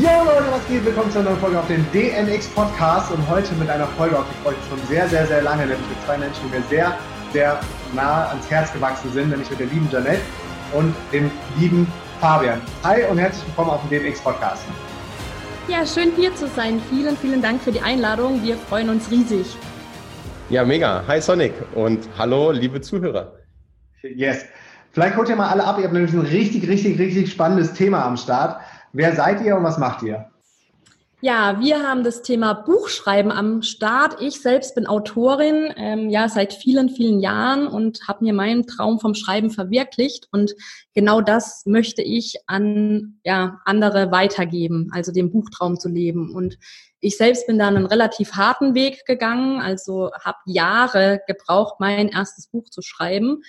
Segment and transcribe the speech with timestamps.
[0.00, 0.86] Ja Leute, was geht?
[0.86, 4.24] Willkommen zu einer neuen Folge auf dem DNX Podcast und heute mit einer Folge, auf
[4.24, 6.98] die ich mich schon sehr, sehr, sehr lange, nämlich mit zwei Menschen, die mir sehr,
[7.34, 7.60] sehr
[7.94, 10.22] nah ans Herz gewachsen sind, nämlich mit der lieben Janette
[10.72, 11.86] und dem lieben
[12.20, 12.62] Fabian.
[12.84, 14.64] Hi und herzlich willkommen auf dem DNX Podcast.
[15.68, 16.80] Ja, schön hier zu sein.
[16.88, 18.42] Vielen, vielen Dank für die Einladung.
[18.42, 19.46] Wir freuen uns riesig.
[20.48, 21.04] Ja, mega.
[21.06, 23.34] Hi Sonic und hallo, liebe Zuhörer.
[24.02, 24.46] Yes.
[24.92, 25.78] Vielleicht holt ihr mal alle ab.
[25.78, 28.60] Ihr habt nämlich ein richtig, richtig, richtig spannendes Thema am Start.
[28.92, 30.28] Wer seid ihr und was macht ihr?
[31.24, 34.20] Ja, wir haben das Thema Buchschreiben am Start.
[34.20, 38.98] Ich selbst bin Autorin, ähm, ja, seit vielen, vielen Jahren und habe mir meinen Traum
[38.98, 40.26] vom Schreiben verwirklicht.
[40.32, 40.52] Und
[40.94, 46.34] genau das möchte ich an ja, andere weitergeben, also den Buchtraum zu leben.
[46.34, 46.58] Und
[46.98, 52.48] ich selbst bin da einen relativ harten Weg gegangen, also habe Jahre gebraucht, mein erstes
[52.48, 53.42] Buch zu schreiben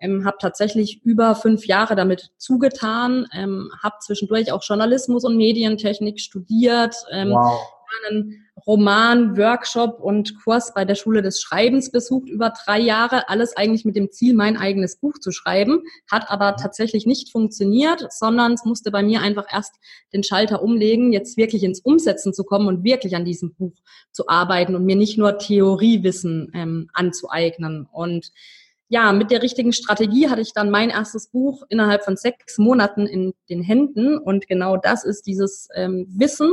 [0.00, 6.20] ähm, habe tatsächlich über fünf Jahre damit zugetan, ähm, habe zwischendurch auch Journalismus und Medientechnik
[6.20, 7.60] studiert, ähm, wow.
[8.06, 13.56] einen Roman, Workshop und Kurs bei der Schule des Schreibens besucht über drei Jahre, alles
[13.56, 18.52] eigentlich mit dem Ziel, mein eigenes Buch zu schreiben, hat aber tatsächlich nicht funktioniert, sondern
[18.52, 19.74] es musste bei mir einfach erst
[20.12, 23.74] den Schalter umlegen, jetzt wirklich ins Umsetzen zu kommen und wirklich an diesem Buch
[24.12, 27.86] zu arbeiten und mir nicht nur Theoriewissen ähm, anzueignen.
[27.90, 28.30] Und
[28.92, 33.06] ja, mit der richtigen Strategie hatte ich dann mein erstes Buch innerhalb von sechs Monaten
[33.06, 34.18] in den Händen.
[34.18, 36.50] Und genau das ist dieses ähm, Wissen,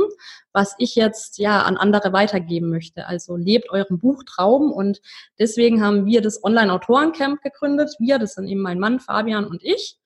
[0.52, 3.08] was ich jetzt ja an andere weitergeben möchte.
[3.08, 4.70] Also lebt euren Buchtraum.
[4.70, 5.00] Und
[5.40, 7.90] deswegen haben wir das Online-Autorencamp gegründet.
[7.98, 9.98] Wir, das sind eben mein Mann Fabian und ich.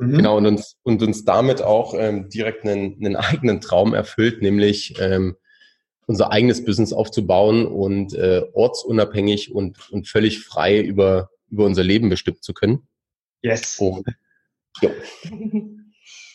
[0.00, 0.16] Mhm.
[0.16, 4.96] Genau, und uns, und uns damit auch ähm, direkt einen, einen eigenen Traum erfüllt, nämlich
[4.98, 5.36] ähm,
[6.08, 12.08] unser eigenes Business aufzubauen und äh, ortsunabhängig und, und völlig frei über über unser Leben
[12.08, 12.86] bestimmen zu können.
[13.42, 13.78] Yes.
[13.78, 14.06] Und,
[14.82, 14.90] ja.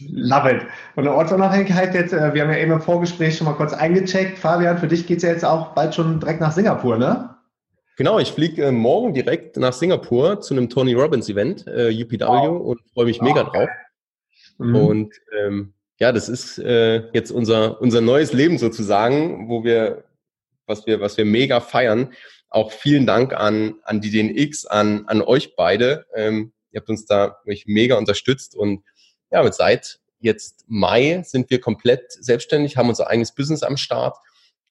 [0.09, 0.61] Love it.
[0.95, 4.37] Und eine Ortsunabhängigkeit jetzt, äh, wir haben ja eben im Vorgespräch schon mal kurz eingecheckt.
[4.37, 7.35] Fabian, für dich geht es ja jetzt auch bald schon direkt nach Singapur, ne?
[7.97, 12.25] Genau, ich fliege äh, morgen direkt nach Singapur zu einem Tony Robbins Event, äh, UPW,
[12.25, 12.61] wow.
[12.61, 13.69] und freue mich mega drauf.
[14.57, 14.75] Mhm.
[14.75, 20.03] Und ähm, ja, das ist äh, jetzt unser, unser neues Leben sozusagen, wo wir,
[20.65, 22.11] was wir, was wir mega feiern
[22.51, 26.05] auch vielen Dank an, an die DNX, an, an euch beide.
[26.13, 28.83] Ähm, ihr habt uns da wirklich mega unterstützt und
[29.31, 34.17] ja, seit jetzt Mai sind wir komplett selbstständig, haben unser eigenes Business am Start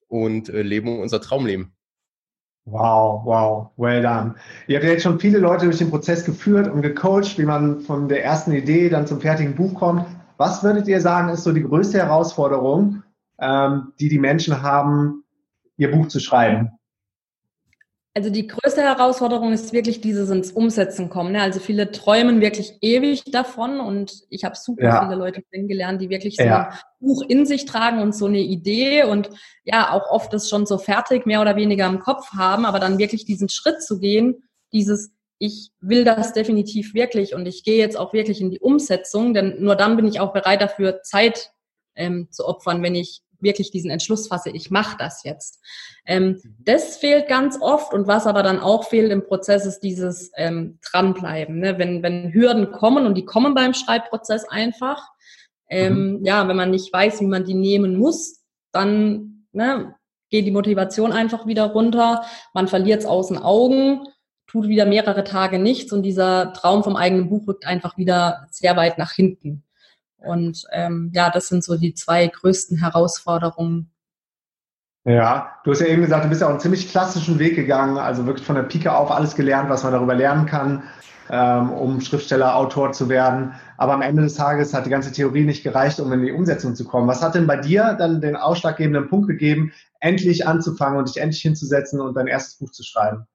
[0.06, 1.72] und äh, leben unser Traumleben.
[2.66, 4.34] Wow, wow, well done.
[4.68, 7.80] Ihr habt ja jetzt schon viele Leute durch den Prozess geführt und gecoacht, wie man
[7.80, 10.06] von der ersten Idee dann zum fertigen Buch kommt.
[10.36, 13.02] Was würdet ihr sagen, ist so die größte Herausforderung,
[13.40, 15.24] ähm, die die Menschen haben,
[15.78, 16.70] ihr Buch zu schreiben?
[18.20, 21.32] Also die größte Herausforderung ist wirklich dieses ins Umsetzen kommen.
[21.32, 21.40] Ne?
[21.40, 25.02] Also viele träumen wirklich ewig davon und ich habe super ja.
[25.02, 26.68] viele Leute kennengelernt, die wirklich so ja.
[26.68, 29.30] ein Buch in sich tragen und so eine Idee und
[29.64, 32.98] ja auch oft das schon so fertig mehr oder weniger im Kopf haben, aber dann
[32.98, 37.98] wirklich diesen Schritt zu gehen, dieses ich will das definitiv wirklich und ich gehe jetzt
[37.98, 41.52] auch wirklich in die Umsetzung, denn nur dann bin ich auch bereit dafür Zeit
[41.94, 45.60] ähm, zu opfern, wenn ich wirklich diesen Entschluss fasse, ich mache das jetzt.
[46.06, 50.30] Ähm, das fehlt ganz oft und was aber dann auch fehlt im Prozess ist dieses
[50.36, 51.58] ähm, Dranbleiben.
[51.58, 51.78] Ne?
[51.78, 55.08] Wenn, wenn Hürden kommen und die kommen beim Schreibprozess einfach,
[55.68, 56.24] ähm, mhm.
[56.24, 59.94] ja, wenn man nicht weiß, wie man die nehmen muss, dann ne,
[60.30, 62.24] geht die Motivation einfach wieder runter,
[62.54, 64.06] man verliert es aus den Augen,
[64.46, 68.76] tut wieder mehrere Tage nichts und dieser Traum vom eigenen Buch rückt einfach wieder sehr
[68.76, 69.64] weit nach hinten.
[70.20, 73.90] Und ähm, ja, das sind so die zwei größten Herausforderungen.
[75.04, 77.96] Ja, du hast ja eben gesagt, du bist ja auch einen ziemlich klassischen Weg gegangen,
[77.96, 80.82] also wirklich von der Pike auf alles gelernt, was man darüber lernen kann,
[81.30, 83.54] ähm, um Schriftsteller, Autor zu werden.
[83.78, 86.74] Aber am Ende des Tages hat die ganze Theorie nicht gereicht, um in die Umsetzung
[86.74, 87.08] zu kommen.
[87.08, 91.40] Was hat denn bei dir dann den ausschlaggebenden Punkt gegeben, endlich anzufangen und dich endlich
[91.40, 93.26] hinzusetzen und dein erstes Buch zu schreiben?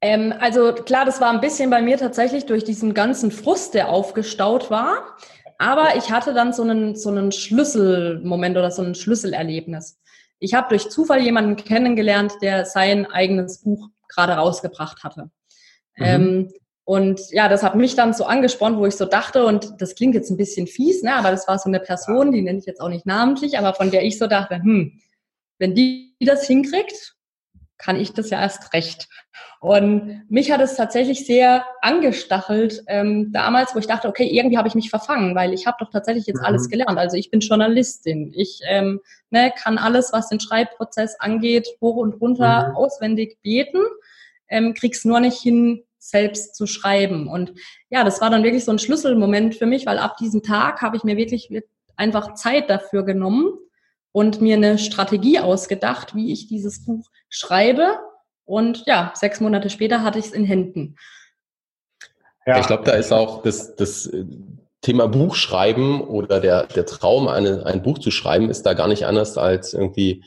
[0.00, 3.88] Ähm, also klar, das war ein bisschen bei mir tatsächlich durch diesen ganzen Frust, der
[3.88, 5.16] aufgestaut war.
[5.58, 9.98] Aber ich hatte dann so einen, so einen Schlüsselmoment oder so ein Schlüsselerlebnis.
[10.38, 15.30] Ich habe durch Zufall jemanden kennengelernt, der sein eigenes Buch gerade rausgebracht hatte.
[15.96, 16.04] Mhm.
[16.04, 16.52] Ähm,
[16.84, 20.14] Und ja, das hat mich dann so angespornt, wo ich so dachte, und das klingt
[20.14, 22.80] jetzt ein bisschen fies, ne, aber das war so eine Person, die nenne ich jetzt
[22.80, 25.00] auch nicht namentlich, aber von der ich so dachte, hm,
[25.58, 27.15] wenn die das hinkriegt,
[27.78, 29.08] kann ich das ja erst recht.
[29.60, 34.68] Und mich hat es tatsächlich sehr angestachelt ähm, damals, wo ich dachte, okay, irgendwie habe
[34.68, 36.46] ich mich verfangen, weil ich habe doch tatsächlich jetzt mhm.
[36.46, 36.98] alles gelernt.
[36.98, 39.00] Also ich bin Journalistin, ich ähm,
[39.30, 42.76] ne, kann alles, was den Schreibprozess angeht, hoch und runter mhm.
[42.76, 43.80] auswendig beten,
[44.48, 47.28] ähm, krieg's nur nicht hin, selbst zu schreiben.
[47.28, 47.52] Und
[47.90, 50.96] ja, das war dann wirklich so ein Schlüsselmoment für mich, weil ab diesem Tag habe
[50.96, 51.50] ich mir wirklich
[51.96, 53.58] einfach Zeit dafür genommen
[54.16, 57.98] und mir eine Strategie ausgedacht, wie ich dieses Buch schreibe.
[58.46, 60.96] Und ja, sechs Monate später hatte ich es in Händen.
[62.46, 62.58] Ja.
[62.58, 64.24] Ich glaube, da ist auch das, das äh,
[64.80, 69.04] Thema Buchschreiben oder der, der Traum, eine, ein Buch zu schreiben, ist da gar nicht
[69.04, 70.24] anders als irgendwie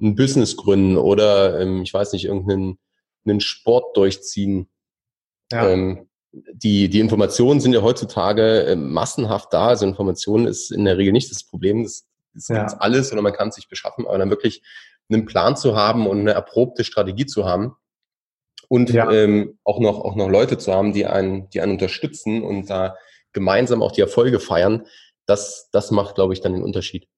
[0.00, 2.80] ein Business gründen oder, ähm, ich weiß nicht, irgendeinen
[3.24, 4.68] einen Sport durchziehen.
[5.52, 5.68] Ja.
[5.68, 9.68] Ähm, die, die Informationen sind ja heutzutage äh, massenhaft da.
[9.68, 11.84] Also Informationen ist in der Regel nicht das Problem.
[11.84, 12.07] Das,
[12.38, 12.66] das ja.
[12.66, 14.62] gibt alles oder man kann es sich beschaffen, aber dann wirklich
[15.10, 17.76] einen Plan zu haben und eine erprobte Strategie zu haben
[18.68, 19.10] und ja.
[19.10, 22.96] ähm, auch noch auch noch Leute zu haben, die einen die einen unterstützen und da
[23.32, 24.86] gemeinsam auch die Erfolge feiern,
[25.26, 27.08] das das macht, glaube ich, dann den Unterschied.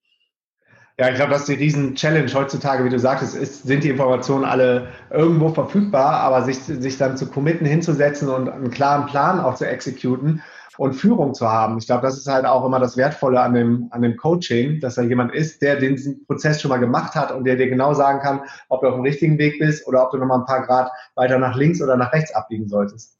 [0.99, 4.45] Ja, ich glaube, das ist die Riesen-Challenge heutzutage, wie du sagtest, ist, sind die Informationen
[4.45, 9.55] alle irgendwo verfügbar, aber sich, sich dann zu committen, hinzusetzen und einen klaren Plan auch
[9.55, 10.43] zu exekuten
[10.81, 11.77] und Führung zu haben.
[11.77, 14.95] Ich glaube, das ist halt auch immer das Wertvolle an dem, an dem Coaching, dass
[14.95, 18.21] da jemand ist, der den Prozess schon mal gemacht hat und der dir genau sagen
[18.21, 18.41] kann,
[18.71, 21.39] ob du auf dem richtigen Weg bist oder ob du nochmal ein paar Grad weiter
[21.39, 23.15] nach links oder nach rechts abbiegen solltest.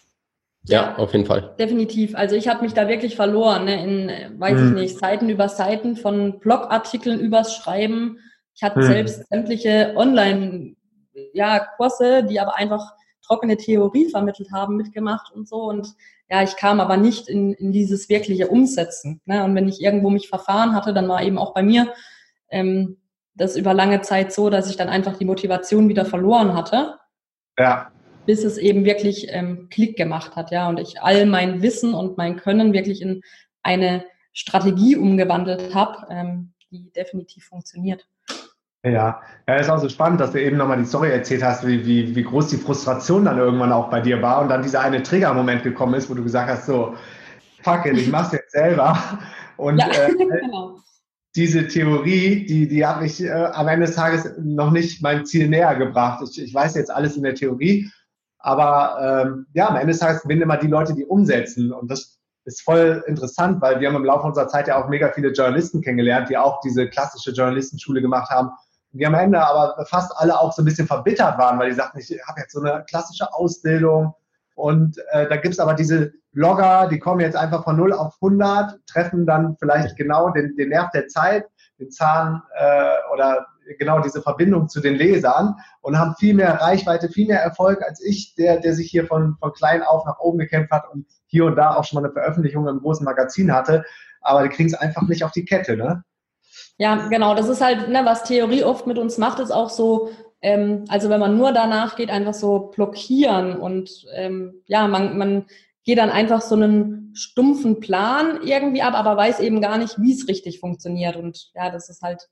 [0.65, 1.55] Ja, auf jeden Fall.
[1.59, 2.15] Definitiv.
[2.15, 4.69] Also ich habe mich da wirklich verloren, ne, in, weiß hm.
[4.69, 8.21] ich nicht, Seiten über Seiten von Blogartikeln übers Schreiben.
[8.55, 8.87] Ich hatte hm.
[8.87, 10.77] selbst sämtliche Online,
[11.35, 15.65] ja, Kurse, die aber einfach trockene Theorie vermittelt haben, mitgemacht und so.
[15.65, 15.95] Und
[16.31, 19.21] ja, ich kam aber nicht in, in dieses wirkliche Umsetzen.
[19.25, 19.45] Ne?
[19.45, 21.93] Und wenn ich irgendwo mich verfahren hatte, dann war eben auch bei mir
[22.51, 22.99] ähm,
[23.35, 26.99] das über lange Zeit so, dass ich dann einfach die Motivation wieder verloren hatte.
[27.59, 27.91] Ja
[28.27, 32.17] bis es eben wirklich ähm, Klick gemacht hat, ja, und ich all mein Wissen und
[32.17, 33.23] mein Können wirklich in
[33.63, 38.07] eine Strategie umgewandelt habe, ähm, die definitiv funktioniert.
[38.83, 41.85] Ja, ja, ist auch so spannend, dass du eben nochmal die Story erzählt hast, wie,
[41.85, 45.03] wie, wie groß die Frustration dann irgendwann auch bei dir war und dann dieser eine
[45.03, 46.95] Triggermoment gekommen ist, wo du gesagt hast, so,
[47.63, 48.97] fuck it, ich mach's jetzt selber.
[49.59, 50.79] Und ja, äh, genau.
[51.37, 55.49] diese Theorie, die, die hat mich äh, am Ende des Tages noch nicht mein Ziel
[55.49, 56.23] näher gebracht.
[56.31, 57.91] Ich, ich weiß jetzt alles in der Theorie
[58.41, 61.73] aber ähm, ja, am Ende des Tages gewinnen immer die Leute, die umsetzen.
[61.73, 65.13] Und das ist voll interessant, weil wir haben im Laufe unserer Zeit ja auch mega
[65.13, 68.51] viele Journalisten kennengelernt, die auch diese klassische Journalistenschule gemacht haben.
[68.93, 71.99] Die am Ende aber fast alle auch so ein bisschen verbittert waren, weil die sagten,
[71.99, 74.15] ich habe jetzt so eine klassische Ausbildung.
[74.55, 78.79] Und äh, da gibt's aber diese Blogger, die kommen jetzt einfach von 0 auf 100,
[78.87, 81.47] treffen dann vielleicht genau den, den Nerv der Zeit,
[81.79, 83.47] den Zahn äh, oder
[83.79, 88.03] genau diese Verbindung zu den Lesern und haben viel mehr Reichweite, viel mehr Erfolg als
[88.05, 91.45] ich, der, der sich hier von, von klein auf nach oben gekämpft hat und hier
[91.45, 93.85] und da auch schon mal eine Veröffentlichung im großen Magazin hatte.
[94.21, 96.05] Aber die kriegen es einfach nicht auf die Kette, ne?
[96.81, 97.35] Ja, genau.
[97.35, 101.11] Das ist halt, ne, was Theorie oft mit uns macht, ist auch so, ähm, also
[101.11, 105.45] wenn man nur danach geht, einfach so blockieren und ähm, ja, man, man
[105.85, 110.15] geht dann einfach so einen stumpfen Plan irgendwie ab, aber weiß eben gar nicht, wie
[110.15, 111.17] es richtig funktioniert.
[111.17, 112.31] Und ja, das ist halt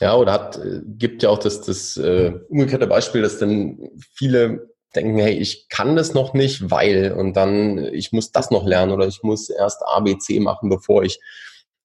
[0.00, 4.68] ja, oder hat, äh, gibt ja auch das, das äh, umgekehrte Beispiel, dass dann viele
[4.94, 8.92] denken, hey, ich kann das noch nicht, weil und dann ich muss das noch lernen
[8.92, 11.18] oder ich muss erst A, B, C machen, bevor ich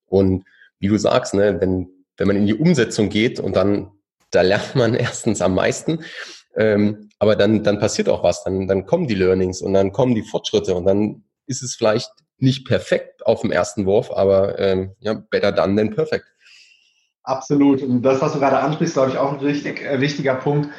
[0.05, 0.43] und
[0.83, 3.91] wie du sagst, ne, wenn, wenn man in die Umsetzung geht und dann,
[4.31, 6.03] da lernt man erstens am meisten,
[6.55, 10.15] ähm, aber dann, dann passiert auch was, dann, dann kommen die Learnings und dann kommen
[10.15, 14.95] die Fortschritte und dann ist es vielleicht nicht perfekt auf dem ersten Wurf, aber ähm,
[14.99, 16.25] ja, better done than perfect.
[17.23, 17.81] Absolut.
[17.81, 20.69] Und das, was du gerade ansprichst, glaube ich, auch ein richtig äh, wichtiger Punkt.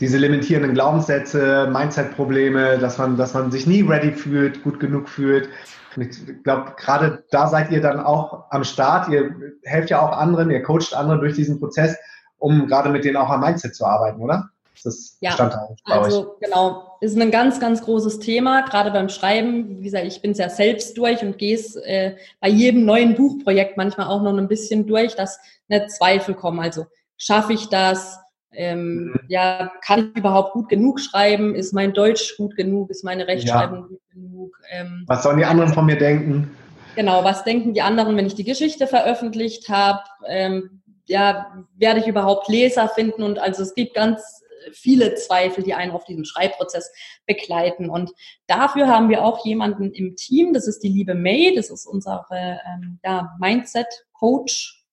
[0.00, 5.48] Diese limitierenden Glaubenssätze, Mindset-Probleme, dass man, dass man sich nie ready fühlt, gut genug fühlt.
[5.96, 9.08] Und ich glaube, gerade da seid ihr dann auch am Start.
[9.08, 9.34] Ihr
[9.64, 11.96] helft ja auch anderen, ihr coacht andere durch diesen Prozess,
[12.38, 14.50] um gerade mit denen auch am Mindset zu arbeiten, oder?
[14.84, 15.36] Das ja,
[15.84, 16.40] also euch.
[16.40, 19.78] genau, ist ein ganz, ganz großes Thema, gerade beim Schreiben.
[19.78, 23.14] Wie gesagt, ich bin es ja selbst durch und gehe es äh, bei jedem neuen
[23.14, 26.58] Buchprojekt manchmal auch noch ein bisschen durch, dass nicht Zweifel kommen.
[26.58, 28.18] Also schaffe ich das?
[28.54, 29.20] Ähm, mhm.
[29.28, 31.54] Ja, kann ich überhaupt gut genug schreiben?
[31.54, 32.90] Ist mein Deutsch gut genug?
[32.90, 33.86] Ist meine Rechtschreibung ja.
[33.86, 34.58] gut genug?
[34.70, 36.50] Ähm, was sollen die anderen von mir denken?
[36.94, 40.02] Genau, was denken die anderen, wenn ich die Geschichte veröffentlicht habe?
[40.26, 43.22] Ähm, ja, werde ich überhaupt Leser finden?
[43.22, 44.42] Und also es gibt ganz
[44.72, 46.92] viele Zweifel, die einen auf diesem Schreibprozess
[47.26, 47.88] begleiten.
[47.88, 48.10] Und
[48.46, 52.24] dafür haben wir auch jemanden im Team, das ist die liebe May, das ist unsere
[52.30, 54.84] ähm, ja, Mindset-Coach.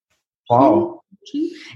[0.48, 1.02] Wow.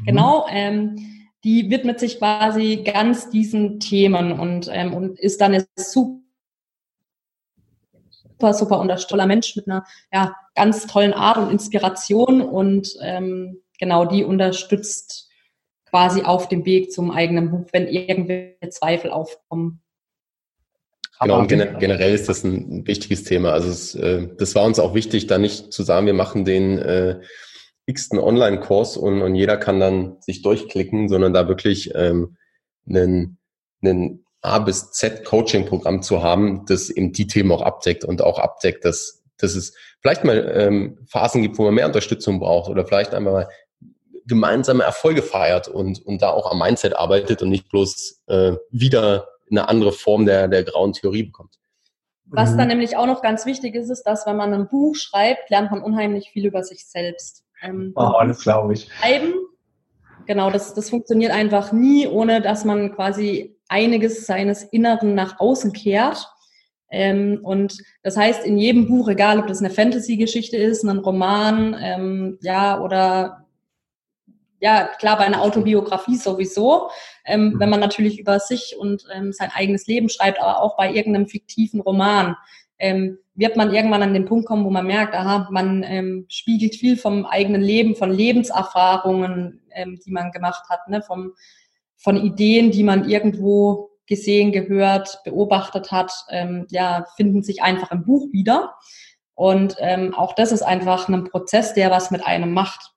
[0.05, 0.47] Genau.
[0.49, 6.23] Ähm, die widmet sich quasi ganz diesen Themen und, ähm, und ist dann eine super
[8.43, 14.05] super, super unterstützter Mensch mit einer ja, ganz tollen Art und Inspiration und ähm, genau
[14.05, 15.29] die unterstützt
[15.89, 19.81] quasi auf dem Weg zum eigenen Buch, wenn irgendwelche Zweifel aufkommen.
[21.21, 23.51] Genau, und generell ist das ein wichtiges Thema.
[23.51, 26.79] Also es, äh, das war uns auch wichtig, da nicht zu sagen, wir machen den
[26.79, 27.21] äh,
[27.85, 32.37] x-ten Online-Kurs und, und jeder kann dann sich durchklicken, sondern da wirklich ähm,
[32.87, 33.37] einen,
[33.81, 38.39] einen A bis Z Coaching-Programm zu haben, das eben die Themen auch abdeckt und auch
[38.39, 42.85] abdeckt, dass, dass es vielleicht mal ähm, Phasen gibt, wo man mehr Unterstützung braucht oder
[42.85, 43.49] vielleicht einmal mal
[44.25, 49.27] gemeinsame Erfolge feiert und, und da auch am Mindset arbeitet und nicht bloß äh, wieder
[49.49, 51.55] eine andere Form der, der grauen Theorie bekommt.
[52.25, 52.69] Was dann mhm.
[52.69, 55.83] nämlich auch noch ganz wichtig ist, ist, dass wenn man ein Buch schreibt, lernt man
[55.83, 57.42] unheimlich viel über sich selbst.
[57.63, 58.89] Ähm, oh, das glaube ich.
[58.99, 59.33] Schreiben,
[60.25, 65.73] genau, das, das funktioniert einfach nie, ohne dass man quasi einiges seines Inneren nach außen
[65.73, 66.27] kehrt.
[66.89, 71.75] Ähm, und das heißt, in jedem Buch, egal ob das eine Fantasy-Geschichte ist, ein Roman,
[71.81, 73.47] ähm, ja, oder
[74.59, 76.89] ja, klar, bei einer Autobiografie sowieso,
[77.25, 77.59] ähm, mhm.
[77.59, 81.27] wenn man natürlich über sich und ähm, sein eigenes Leben schreibt, aber auch bei irgendeinem
[81.27, 82.37] fiktiven Roman,
[82.79, 86.75] ähm, wird man irgendwann an den Punkt kommen, wo man merkt, aha, man ähm, spiegelt
[86.75, 91.33] viel vom eigenen Leben, von Lebenserfahrungen, ähm, die man gemacht hat, ne, vom,
[91.97, 98.03] von Ideen, die man irgendwo gesehen, gehört, beobachtet hat, ähm, ja, finden sich einfach im
[98.03, 98.75] Buch wieder.
[99.33, 102.91] Und ähm, auch das ist einfach ein Prozess, der was mit einem macht.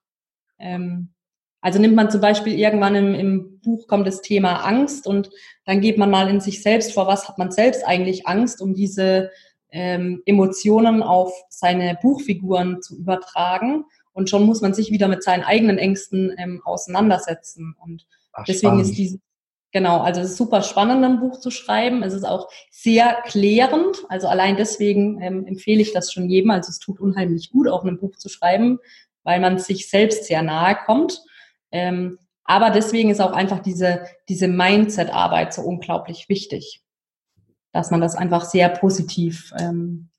[0.59, 1.13] Ähm,
[1.61, 5.31] also nimmt man zum Beispiel irgendwann im, im Buch kommt das Thema Angst und
[5.65, 8.75] dann geht man mal in sich selbst vor, was hat man selbst eigentlich Angst, um
[8.75, 9.31] diese
[9.71, 13.85] ähm, Emotionen auf seine Buchfiguren zu übertragen.
[14.13, 17.75] Und schon muss man sich wieder mit seinen eigenen Ängsten ähm, auseinandersetzen.
[17.79, 18.85] Und Ach, deswegen spannend.
[18.89, 19.19] ist dieses,
[19.71, 22.01] genau, also es ist super spannend, ein Buch zu schreiben.
[22.01, 24.05] Es ist auch sehr klärend.
[24.09, 26.51] Also allein deswegen ähm, empfehle ich das schon jedem.
[26.51, 28.79] Also es tut unheimlich gut, auch ein Buch zu schreiben,
[29.23, 31.21] weil man sich selbst sehr nahe kommt.
[31.71, 36.81] Ähm, aber deswegen ist auch einfach diese, diese Mindset-Arbeit so unglaublich wichtig,
[37.73, 40.09] dass man das einfach sehr positiv ähm,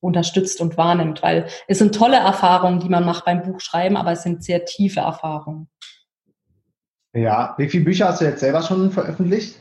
[0.00, 4.22] unterstützt und wahrnimmt, weil es sind tolle Erfahrungen, die man macht beim Buchschreiben, aber es
[4.22, 5.68] sind sehr tiefe Erfahrungen.
[7.12, 9.56] Ja, wie viele Bücher hast du jetzt selber schon veröffentlicht?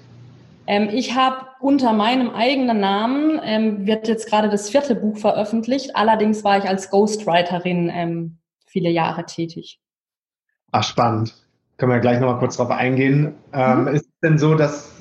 [0.67, 5.95] Ähm, ich habe unter meinem eigenen Namen, ähm, wird jetzt gerade das vierte Buch veröffentlicht,
[5.95, 9.79] allerdings war ich als Ghostwriterin ähm, viele Jahre tätig.
[10.71, 11.33] Ach, spannend.
[11.77, 13.36] Können wir gleich nochmal kurz drauf eingehen.
[13.53, 13.88] Ähm, mhm.
[13.89, 14.94] ist es denn so, dass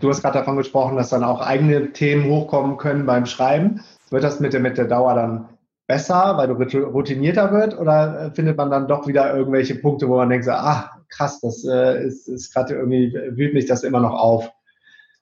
[0.00, 3.82] du hast gerade davon gesprochen, dass dann auch eigene Themen hochkommen können beim Schreiben?
[4.10, 5.48] Wird das mit der, mit der Dauer dann
[5.86, 10.16] besser, weil du routinierter wird, oder äh, findet man dann doch wieder irgendwelche Punkte, wo
[10.16, 14.00] man denkt, so, ah, krass, das äh, ist, ist gerade irgendwie, wühlt mich das immer
[14.00, 14.50] noch auf?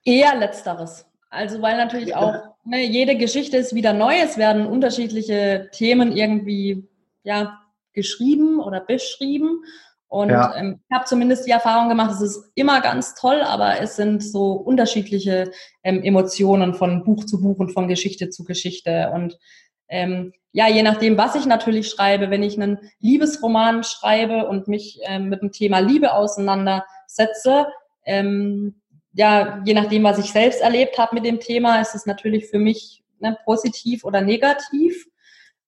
[0.05, 1.05] Eher letzteres.
[1.29, 2.33] Also weil natürlich auch
[2.63, 6.87] ne, jede Geschichte ist wieder neu, es werden unterschiedliche Themen irgendwie
[7.23, 7.59] ja,
[7.93, 9.63] geschrieben oder beschrieben.
[10.13, 10.55] Und ja.
[10.55, 14.23] ähm, ich habe zumindest die Erfahrung gemacht, es ist immer ganz toll, aber es sind
[14.23, 15.49] so unterschiedliche
[15.83, 19.09] ähm, Emotionen von Buch zu Buch und von Geschichte zu Geschichte.
[19.11, 19.39] Und
[19.87, 24.99] ähm, ja, je nachdem, was ich natürlich schreibe, wenn ich einen Liebesroman schreibe und mich
[25.05, 27.65] ähm, mit dem Thema Liebe auseinandersetze,
[28.05, 28.81] ähm,
[29.13, 32.59] ja, je nachdem, was ich selbst erlebt habe mit dem Thema, ist es natürlich für
[32.59, 35.07] mich ne, positiv oder negativ.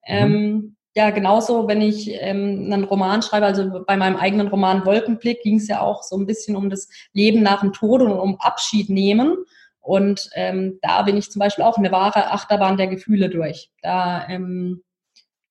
[0.06, 0.75] Mhm.
[0.96, 5.56] Ja, genauso, wenn ich ähm, einen Roman schreibe, also bei meinem eigenen Roman Wolkenblick ging
[5.56, 8.88] es ja auch so ein bisschen um das Leben nach dem Tod und um Abschied
[8.88, 9.36] nehmen.
[9.80, 13.70] Und ähm, da bin ich zum Beispiel auch eine wahre Achterbahn der Gefühle durch.
[13.82, 14.84] Da ähm,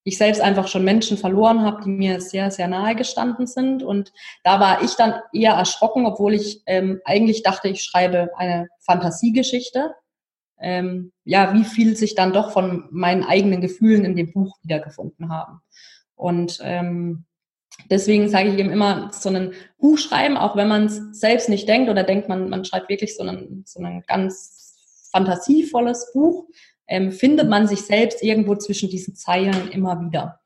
[0.03, 3.83] ich selbst einfach schon Menschen verloren habe, die mir sehr, sehr nahe gestanden sind.
[3.83, 8.67] Und da war ich dann eher erschrocken, obwohl ich ähm, eigentlich dachte, ich schreibe eine
[8.79, 9.93] Fantasiegeschichte
[10.59, 15.29] ähm, ja, wie viel sich dann doch von meinen eigenen Gefühlen in dem Buch wiedergefunden
[15.29, 15.59] haben.
[16.15, 17.25] Und ähm,
[17.89, 21.67] deswegen sage ich eben immer, so ein Buch schreiben, auch wenn man es selbst nicht
[21.67, 26.47] denkt oder denkt, man, man schreibt wirklich so ein, so ein ganz fantasievolles Buch,
[26.87, 30.39] ähm, findet man sich selbst irgendwo zwischen diesen Zeilen immer wieder.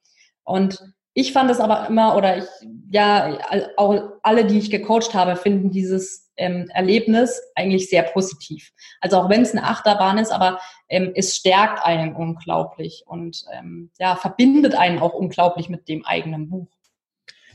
[0.44, 0.82] Und
[1.20, 2.46] ich fand es aber immer, oder ich,
[2.92, 3.38] ja,
[3.76, 8.72] auch alle, die ich gecoacht habe, finden dieses ähm, Erlebnis eigentlich sehr positiv.
[9.02, 13.92] Also auch wenn es eine Achterbahn ist, aber ähm, es stärkt einen unglaublich und ähm,
[14.00, 16.70] ja, verbindet einen auch unglaublich mit dem eigenen Buch.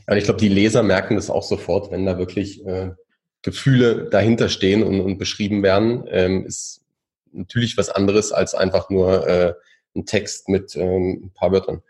[0.07, 2.91] Ja, ich glaube, die Leser merken das auch sofort, wenn da wirklich äh,
[3.41, 6.81] Gefühle dahinter stehen und, und beschrieben werden, ähm, ist
[7.31, 9.53] natürlich was anderes als einfach nur äh,
[9.95, 11.81] ein Text mit ähm, ein paar Wörtern.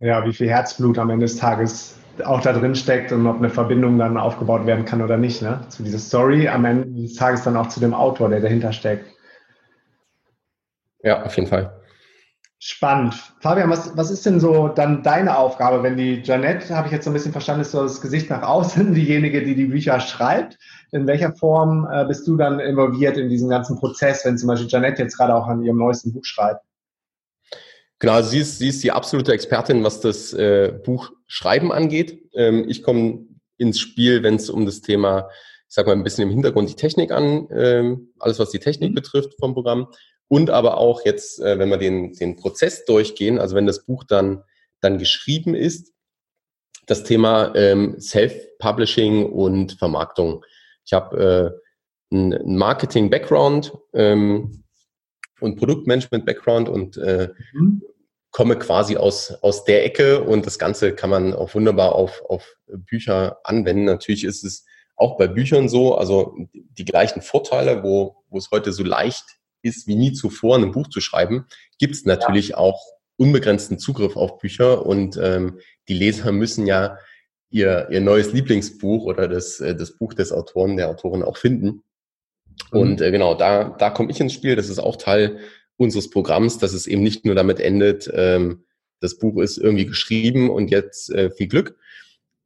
[0.00, 3.50] Ja, wie viel Herzblut am Ende des Tages auch da drin steckt und ob eine
[3.50, 5.60] Verbindung dann aufgebaut werden kann oder nicht, ne?
[5.68, 9.06] Zu dieser Story, am Ende des Tages dann auch zu dem Autor, der dahinter steckt.
[11.02, 11.80] Ja, auf jeden Fall.
[12.58, 13.14] Spannend.
[13.40, 17.04] Fabian, was, was ist denn so dann deine Aufgabe, wenn die Janette, habe ich jetzt
[17.04, 20.58] so ein bisschen verstanden, ist so das Gesicht nach außen, diejenige, die die Bücher schreibt.
[20.90, 24.68] In welcher Form äh, bist du dann involviert in diesen ganzen Prozess, wenn zum Beispiel
[24.68, 26.65] Janette jetzt gerade auch an ihrem neuesten Buch schreibt?
[27.98, 32.20] Genau, also sie ist, sie ist die absolute Expertin, was das äh, Buchschreiben angeht.
[32.34, 33.26] Ähm, ich komme
[33.56, 35.30] ins Spiel, wenn es um das Thema,
[35.68, 38.90] ich sag mal, ein bisschen im Hintergrund die Technik an, ähm, alles was die Technik
[38.90, 38.96] mhm.
[38.96, 39.88] betrifft vom Programm.
[40.28, 44.04] Und aber auch jetzt, äh, wenn wir den, den Prozess durchgehen, also wenn das Buch
[44.04, 44.42] dann,
[44.80, 45.92] dann geschrieben ist,
[46.86, 50.44] das Thema ähm, Self-Publishing und Vermarktung.
[50.84, 51.60] Ich habe
[52.12, 54.64] äh, einen Marketing-Background ähm,
[55.40, 57.82] und Produktmanagement-Background und äh, mhm.
[58.30, 62.56] komme quasi aus, aus der Ecke und das Ganze kann man auch wunderbar auf, auf
[62.66, 63.84] Bücher anwenden.
[63.84, 64.64] Natürlich ist es
[64.96, 69.24] auch bei Büchern so, also die gleichen Vorteile, wo, wo es heute so leicht
[69.62, 71.46] ist wie nie zuvor, ein Buch zu schreiben,
[71.78, 72.56] gibt es natürlich ja.
[72.58, 72.80] auch
[73.16, 76.98] unbegrenzten Zugriff auf Bücher und ähm, die Leser müssen ja
[77.50, 81.82] ihr, ihr neues Lieblingsbuch oder das, äh, das Buch des Autoren, der Autorin auch finden.
[82.72, 82.78] Mhm.
[82.78, 84.56] Und äh, genau, da, da komme ich ins Spiel.
[84.56, 85.38] Das ist auch Teil
[85.76, 88.64] unseres Programms, dass es eben nicht nur damit endet, ähm,
[89.00, 91.76] das Buch ist irgendwie geschrieben und jetzt äh, viel Glück,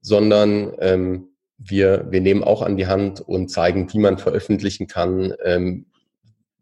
[0.01, 5.35] sondern ähm, wir, wir nehmen auch an die Hand und zeigen, wie man veröffentlichen kann,
[5.45, 5.87] ähm,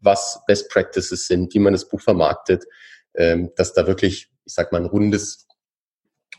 [0.01, 2.65] was Best Practices sind, wie man das Buch vermarktet,
[3.15, 5.47] ähm, dass da wirklich, ich sag mal, ein rundes,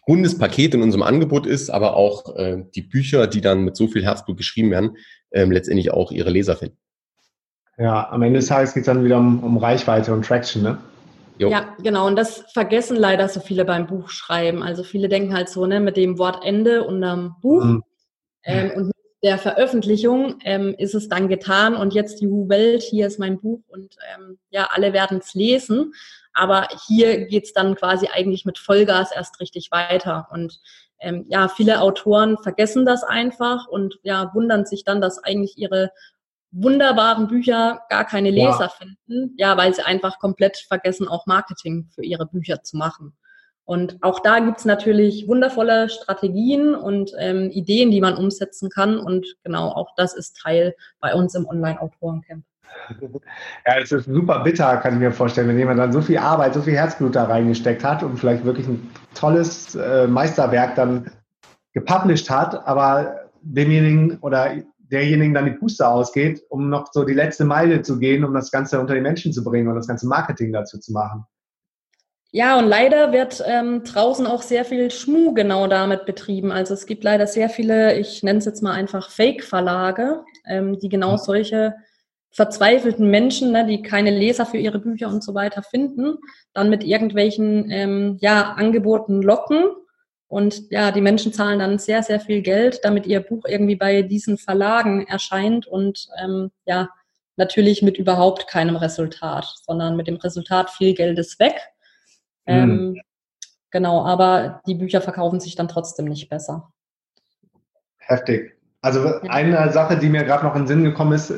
[0.07, 3.89] rundes Paket in unserem Angebot ist, aber auch äh, die Bücher, die dann mit so
[3.89, 4.97] viel Herzblut geschrieben werden,
[5.33, 6.79] ähm, letztendlich auch ihre Leser finden.
[7.81, 10.79] Ja, am Ende des Tages geht es dann wieder um, um Reichweite und Traction, ne?
[11.39, 11.49] Jo.
[11.49, 12.07] Ja, genau.
[12.07, 14.63] Und das vergessen leider so viele beim Buchschreiben.
[14.63, 17.65] Also viele denken halt so, ne, mit dem Wort Ende unterm Buch.
[17.65, 17.83] Mhm.
[18.45, 18.93] Ähm, und
[19.23, 23.61] der Veröffentlichung ähm, ist es dann getan und jetzt die Welt, hier ist mein Buch
[23.69, 25.95] und ähm, ja, alle werden es lesen.
[26.35, 30.29] Aber hier geht's dann quasi eigentlich mit Vollgas erst richtig weiter.
[30.31, 30.61] Und
[31.01, 35.91] ähm, ja, viele Autoren vergessen das einfach und ja, wundern sich dann, dass eigentlich ihre
[36.53, 38.69] wunderbaren Bücher gar keine Leser ja.
[38.69, 43.15] finden, ja, weil sie einfach komplett vergessen, auch Marketing für ihre Bücher zu machen.
[43.65, 48.99] Und auch da gibt's natürlich wundervolle Strategien und ähm, Ideen, die man umsetzen kann.
[48.99, 52.45] Und genau, auch das ist Teil bei uns im Online-Autorencamp.
[53.67, 56.55] Ja, es ist super bitter, kann ich mir vorstellen, wenn jemand dann so viel Arbeit,
[56.55, 61.11] so viel Herzblut da reingesteckt hat und vielleicht wirklich ein tolles äh, Meisterwerk dann
[61.73, 64.53] gepublished hat, aber demjenigen oder
[64.91, 68.51] derjenigen dann die Puste ausgeht, um noch so die letzte Meile zu gehen, um das
[68.51, 71.25] Ganze unter die Menschen zu bringen und das ganze Marketing dazu zu machen.
[72.33, 76.53] Ja, und leider wird ähm, draußen auch sehr viel Schmu genau damit betrieben.
[76.53, 80.89] Also es gibt leider sehr viele, ich nenne es jetzt mal einfach Fake-Verlage, ähm, die
[80.89, 81.19] genau mhm.
[81.19, 81.75] solche
[82.31, 86.19] verzweifelten Menschen, ne, die keine Leser für ihre Bücher und so weiter finden,
[86.53, 89.65] dann mit irgendwelchen ähm, ja, Angeboten locken.
[90.31, 94.01] Und ja, die Menschen zahlen dann sehr, sehr viel Geld, damit ihr Buch irgendwie bei
[94.01, 96.89] diesen Verlagen erscheint und ähm, ja,
[97.37, 101.55] natürlich mit überhaupt keinem Resultat, sondern mit dem Resultat viel Geld ist weg
[102.51, 103.01] ähm, mhm.
[103.71, 106.73] Genau, aber die Bücher verkaufen sich dann trotzdem nicht besser.
[107.99, 108.57] Heftig.
[108.83, 111.33] Also eine Sache, die mir gerade noch in den Sinn gekommen ist,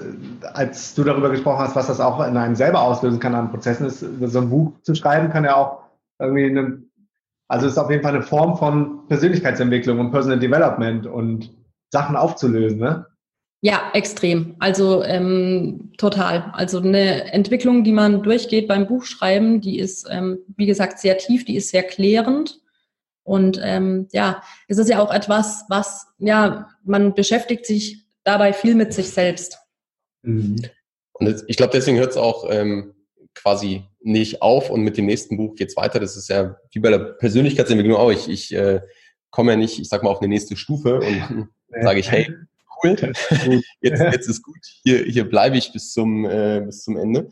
[0.54, 3.86] als du darüber gesprochen hast, was das auch in einem selber auslösen kann an Prozessen,
[3.86, 5.82] ist, so ein Buch zu schreiben, kann ja auch
[6.20, 6.82] irgendwie eine,
[7.48, 11.54] also ist auf jeden Fall eine Form von Persönlichkeitsentwicklung und Personal Development und
[11.90, 13.06] Sachen aufzulösen, ne?
[13.64, 14.56] Ja, extrem.
[14.58, 16.50] Also ähm, total.
[16.54, 21.44] Also eine Entwicklung, die man durchgeht beim Buchschreiben, die ist, ähm, wie gesagt, sehr tief,
[21.44, 22.60] die ist sehr klärend.
[23.22, 28.74] Und ähm, ja, es ist ja auch etwas, was, ja, man beschäftigt sich dabei viel
[28.74, 29.58] mit sich selbst.
[30.22, 30.56] Mhm.
[31.12, 32.94] Und ich glaube, deswegen hört es auch ähm,
[33.34, 36.00] quasi nicht auf und mit dem nächsten Buch geht's weiter.
[36.00, 38.10] Das ist ja wie bei der Persönlichkeitsentwicklung auch.
[38.10, 38.80] Ich, ich äh,
[39.30, 41.48] komme ja nicht, ich sag mal, auf eine nächste Stufe und
[41.82, 42.30] sage ich, hey,
[42.82, 42.96] cool,
[43.80, 47.30] jetzt, jetzt ist gut, hier, hier bleibe ich bis zum, äh, bis zum Ende.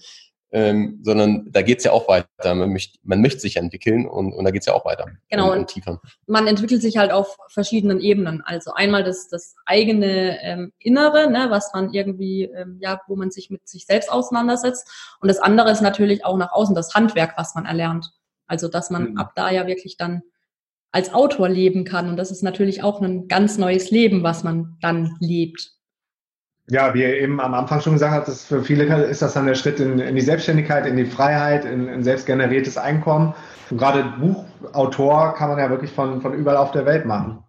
[0.53, 2.55] Ähm, sondern da geht's ja auch weiter.
[2.55, 5.07] Man möchte, man möchte sich entwickeln und, und da geht's ja auch weiter.
[5.29, 6.01] Genau, und, und tiefer.
[6.27, 8.43] Man entwickelt sich halt auf verschiedenen Ebenen.
[8.45, 13.31] Also einmal das, das eigene ähm, Innere, ne, was man irgendwie, ähm, ja, wo man
[13.31, 14.91] sich mit sich selbst auseinandersetzt.
[15.21, 18.11] Und das andere ist natürlich auch nach außen das Handwerk, was man erlernt.
[18.49, 19.19] Also dass man mhm.
[19.19, 20.23] ab da ja wirklich dann
[20.93, 22.09] als Autor leben kann.
[22.09, 25.80] Und das ist natürlich auch ein ganz neues Leben, was man dann lebt.
[26.71, 29.47] Ja, wie ihr eben am Anfang schon gesagt habt, ist für viele ist das dann
[29.47, 33.35] der Schritt in, in die Selbstständigkeit, in die Freiheit, in, in selbstgeneriertes Einkommen.
[33.71, 37.43] Und gerade Buchautor kann man ja wirklich von, von überall auf der Welt machen.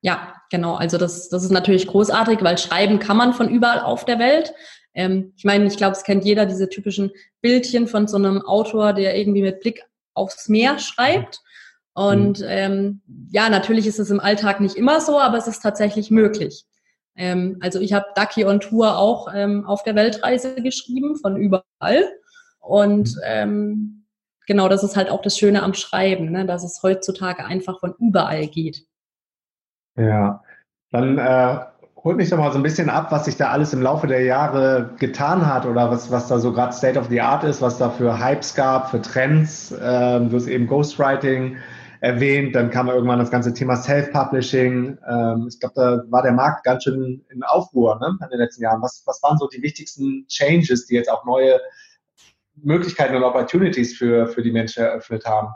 [0.00, 0.74] Ja, genau.
[0.74, 4.52] Also das, das ist natürlich großartig, weil schreiben kann man von überall auf der Welt.
[4.94, 8.94] Ähm, ich meine, ich glaube, es kennt jeder diese typischen Bildchen von so einem Autor,
[8.94, 11.40] der irgendwie mit Blick aufs Meer schreibt.
[11.94, 12.46] Und mhm.
[12.48, 16.64] ähm, ja, natürlich ist es im Alltag nicht immer so, aber es ist tatsächlich möglich.
[17.16, 22.04] Ähm, also ich habe Ducky on Tour auch ähm, auf der Weltreise geschrieben, von überall.
[22.60, 23.22] Und mhm.
[23.24, 24.04] ähm,
[24.46, 27.94] genau, das ist halt auch das Schöne am Schreiben, ne, dass es heutzutage einfach von
[27.98, 28.86] überall geht.
[29.96, 30.42] Ja,
[30.90, 31.58] dann äh,
[32.04, 34.24] holt mich doch mal so ein bisschen ab, was sich da alles im Laufe der
[34.24, 37.78] Jahre getan hat oder was, was da so gerade State of the Art ist, was
[37.78, 39.74] da für Hypes gab, für Trends.
[39.82, 41.56] Ähm, du hast eben Ghostwriting
[42.02, 44.98] erwähnt, dann kam irgendwann das ganze Thema Self-Publishing.
[45.08, 48.64] Ähm, ich glaube, da war der Markt ganz schön in Aufruhr ne, in den letzten
[48.64, 48.82] Jahren.
[48.82, 51.60] Was, was waren so die wichtigsten Changes, die jetzt auch neue
[52.56, 55.54] Möglichkeiten und Opportunities für, für die Menschen eröffnet haben?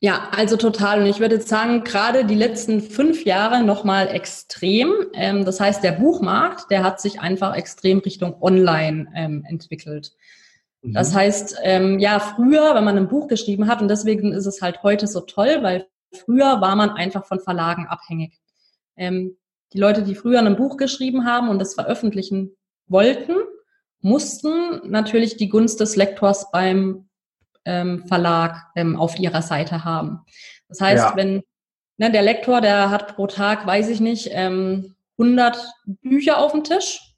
[0.00, 1.00] Ja, also total.
[1.00, 4.90] Und ich würde jetzt sagen, gerade die letzten fünf Jahre nochmal extrem.
[5.12, 9.44] Ähm, das heißt, der Buchmarkt, der hat sich einfach extrem Richtung Online ähm,
[10.84, 10.96] entwickelt.
[10.96, 11.16] Das mhm.
[11.16, 14.82] heißt, ähm, ja, früher, wenn man ein Buch geschrieben hat, und deswegen ist es halt
[14.82, 18.38] heute so toll, weil früher war man einfach von Verlagen abhängig.
[18.96, 19.36] Ähm,
[19.72, 23.34] die Leute, die früher ein Buch geschrieben haben und das veröffentlichen wollten,
[24.00, 27.08] mussten natürlich die Gunst des Lektors beim
[27.64, 30.20] ähm, Verlag ähm, auf ihrer Seite haben.
[30.68, 31.16] Das heißt, ja.
[31.16, 31.42] wenn
[31.96, 35.58] ne, der Lektor, der hat pro Tag, weiß ich nicht, ähm, 100
[36.02, 37.13] Bücher auf dem Tisch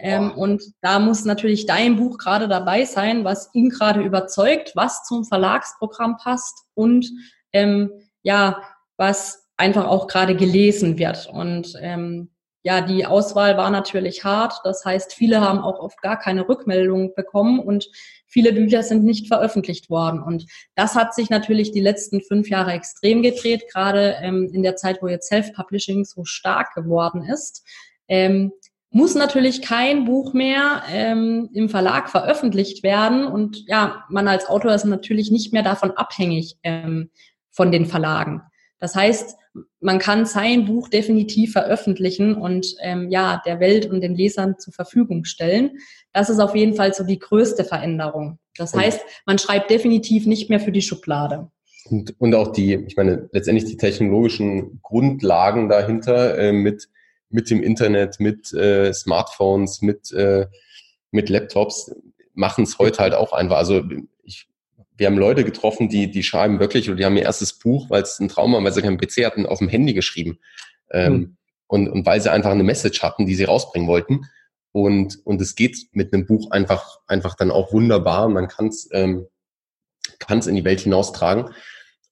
[0.00, 5.04] ähm, und da muss natürlich dein Buch gerade dabei sein, was ihn gerade überzeugt, was
[5.04, 7.10] zum Verlagsprogramm passt und
[7.52, 7.90] ähm,
[8.22, 8.62] ja,
[8.96, 11.28] was einfach auch gerade gelesen wird.
[11.28, 12.30] Und ähm,
[12.62, 14.60] ja, die Auswahl war natürlich hart.
[14.64, 17.88] Das heißt, viele haben auch oft gar keine Rückmeldung bekommen und
[18.26, 20.22] viele Bücher sind nicht veröffentlicht worden.
[20.22, 24.76] Und das hat sich natürlich die letzten fünf Jahre extrem gedreht, gerade ähm, in der
[24.76, 27.64] Zeit, wo jetzt Self-Publishing so stark geworden ist.
[28.08, 28.52] Ähm,
[28.98, 33.26] muss natürlich kein Buch mehr ähm, im Verlag veröffentlicht werden.
[33.26, 37.10] Und ja, man als Autor ist natürlich nicht mehr davon abhängig ähm,
[37.50, 38.42] von den Verlagen.
[38.80, 39.36] Das heißt,
[39.80, 44.72] man kann sein Buch definitiv veröffentlichen und ähm, ja, der Welt und den Lesern zur
[44.72, 45.78] Verfügung stellen.
[46.12, 48.40] Das ist auf jeden Fall so die größte Veränderung.
[48.56, 51.50] Das heißt, man schreibt definitiv nicht mehr für die Schublade.
[51.88, 56.88] Und, und auch die, ich meine, letztendlich die technologischen Grundlagen dahinter äh, mit
[57.30, 60.46] mit dem Internet, mit äh, Smartphones, mit, äh,
[61.10, 61.94] mit Laptops,
[62.34, 63.56] machen es heute halt auch einfach.
[63.56, 63.84] Also
[64.22, 64.48] ich,
[64.96, 68.02] wir haben Leute getroffen, die, die schreiben wirklich, oder die haben ihr erstes Buch, weil
[68.02, 70.38] es ein Traum war, weil sie keinen PC hatten, auf dem Handy geschrieben.
[70.90, 71.36] Ähm, mhm.
[71.66, 74.26] und, und weil sie einfach eine Message hatten, die sie rausbringen wollten.
[74.72, 78.28] Und, und es geht mit einem Buch einfach, einfach dann auch wunderbar.
[78.28, 79.26] Man kann es ähm,
[80.18, 81.50] kann's in die Welt hinaustragen.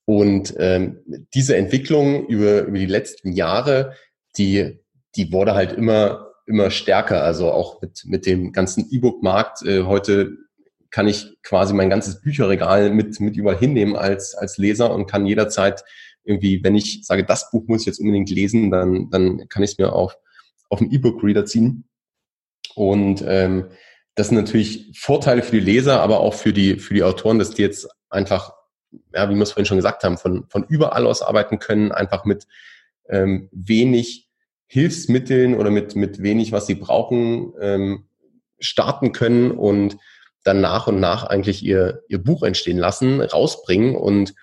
[0.05, 0.99] Und ähm,
[1.33, 3.93] diese Entwicklung über, über die letzten Jahre,
[4.37, 4.79] die,
[5.17, 7.23] die wurde halt immer, immer stärker.
[7.23, 9.63] Also auch mit, mit dem ganzen E-Book-Markt.
[9.65, 10.37] Äh, heute
[10.89, 15.25] kann ich quasi mein ganzes Bücherregal mit, mit überall hinnehmen als, als Leser und kann
[15.25, 15.83] jederzeit
[16.23, 19.71] irgendwie, wenn ich sage, das Buch muss ich jetzt unbedingt lesen, dann, dann kann ich
[19.71, 20.17] es mir auf,
[20.69, 21.85] auf dem E-Book-Reader ziehen.
[22.75, 23.67] Und ähm,
[24.15, 27.51] das sind natürlich Vorteile für die Leser, aber auch für die, für die Autoren, dass
[27.51, 28.53] die jetzt einfach,
[29.13, 32.25] ja, wie wir es vorhin schon gesagt haben, von, von überall aus arbeiten können, einfach
[32.25, 32.45] mit
[33.09, 34.26] ähm, wenig
[34.67, 38.07] Hilfsmitteln oder mit, mit wenig, was sie brauchen, ähm,
[38.59, 39.97] starten können und
[40.43, 44.33] dann nach und nach eigentlich ihr, ihr Buch entstehen lassen, rausbringen und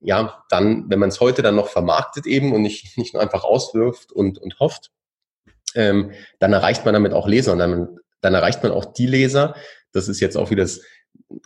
[0.00, 3.44] ja, dann, wenn man es heute dann noch vermarktet eben und nicht, nicht nur einfach
[3.44, 4.90] auswirft und, und hofft,
[5.74, 9.54] ähm, dann erreicht man damit auch Leser und dann, dann erreicht man auch die Leser.
[9.92, 10.80] Das ist jetzt auch wieder das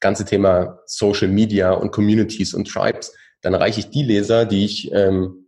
[0.01, 3.15] ganze Thema Social Media und Communities und Tribes.
[3.41, 5.42] Dann erreiche ich die Leser, die ich ähm,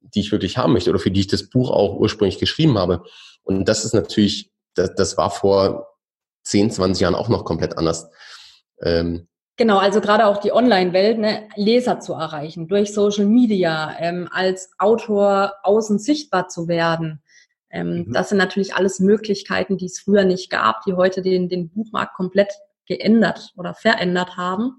[0.00, 3.04] die ich wirklich haben möchte oder für die ich das Buch auch ursprünglich geschrieben habe.
[3.42, 5.88] Und das ist natürlich, das, das war vor
[6.44, 8.10] 10, 20 Jahren auch noch komplett anders.
[8.82, 9.28] Ähm,
[9.60, 14.70] Genau, also gerade auch die Online-Welt, ne, Leser zu erreichen, durch Social Media, ähm, als
[14.78, 17.22] Autor außen sichtbar zu werden.
[17.68, 18.12] Ähm, mhm.
[18.14, 22.14] Das sind natürlich alles Möglichkeiten, die es früher nicht gab, die heute den, den Buchmarkt
[22.14, 22.54] komplett
[22.86, 24.78] geändert oder verändert haben.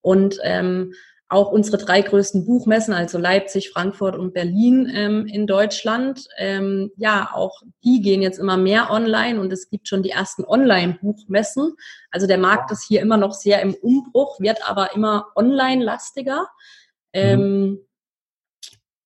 [0.00, 0.94] Und ähm,
[1.30, 7.30] auch unsere drei größten Buchmessen, also Leipzig, Frankfurt und Berlin ähm, in Deutschland, ähm, ja,
[7.32, 11.76] auch die gehen jetzt immer mehr online und es gibt schon die ersten Online-Buchmessen.
[12.10, 16.48] Also der Markt ist hier immer noch sehr im Umbruch, wird aber immer online-lastiger.
[17.12, 17.78] Ähm,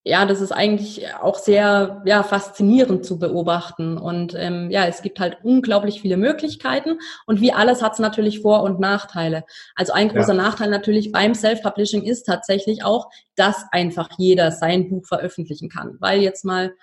[0.06, 3.96] ja, das ist eigentlich auch sehr ja, faszinierend zu beobachten.
[3.96, 6.98] Und ähm, ja, es gibt halt unglaublich viele Möglichkeiten.
[7.26, 9.44] Und wie alles hat es natürlich Vor- und Nachteile.
[9.74, 10.42] Also ein großer ja.
[10.42, 15.96] Nachteil natürlich beim Self-Publishing ist tatsächlich auch, dass einfach jeder sein Buch veröffentlichen kann.
[16.00, 16.74] Weil jetzt mal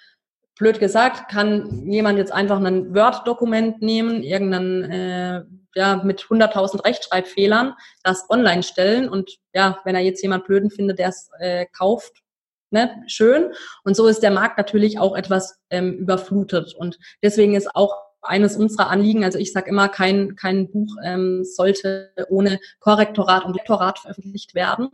[0.57, 5.43] blöd gesagt, kann jemand jetzt einfach ein Word-Dokument nehmen, irgendeinen, äh,
[5.75, 10.99] ja, mit 100.000 Rechtschreibfehlern, das online stellen und ja, wenn er jetzt jemand blöden findet,
[10.99, 12.21] der es äh, kauft,
[12.71, 13.51] ne, schön.
[13.83, 16.73] Und so ist der Markt natürlich auch etwas ähm, überflutet.
[16.73, 21.43] Und deswegen ist auch eines unserer Anliegen, also ich sage immer, kein, kein Buch ähm,
[21.43, 24.89] sollte ohne Korrektorat und Lektorat veröffentlicht werden.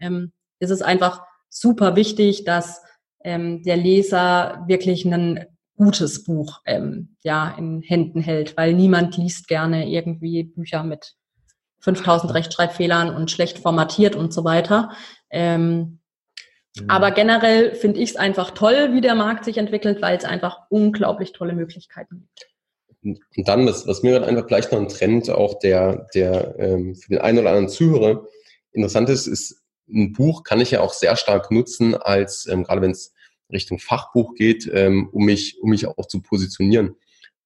[0.00, 2.82] Ähm, es ist einfach super wichtig, dass
[3.24, 9.48] ähm, der Leser wirklich ein gutes Buch ähm, ja in Händen hält, weil niemand liest
[9.48, 11.14] gerne irgendwie Bücher mit
[11.80, 14.90] 5000 Rechtschreibfehlern und schlecht formatiert und so weiter.
[15.30, 15.97] Ähm.
[16.86, 20.60] Aber generell finde ich es einfach toll, wie der Markt sich entwickelt, weil es einfach
[20.68, 22.28] unglaublich tolle Möglichkeiten
[23.02, 23.18] gibt.
[23.36, 26.94] Und dann, was, was mir dann einfach gleich noch ein Trend auch der, der ähm,
[26.94, 28.26] für den einen oder anderen Zuhörer
[28.72, 32.82] interessant ist, ist, ein Buch kann ich ja auch sehr stark nutzen, als ähm, gerade
[32.82, 33.14] wenn es
[33.50, 36.96] Richtung Fachbuch geht, ähm, um mich, um mich auch zu positionieren,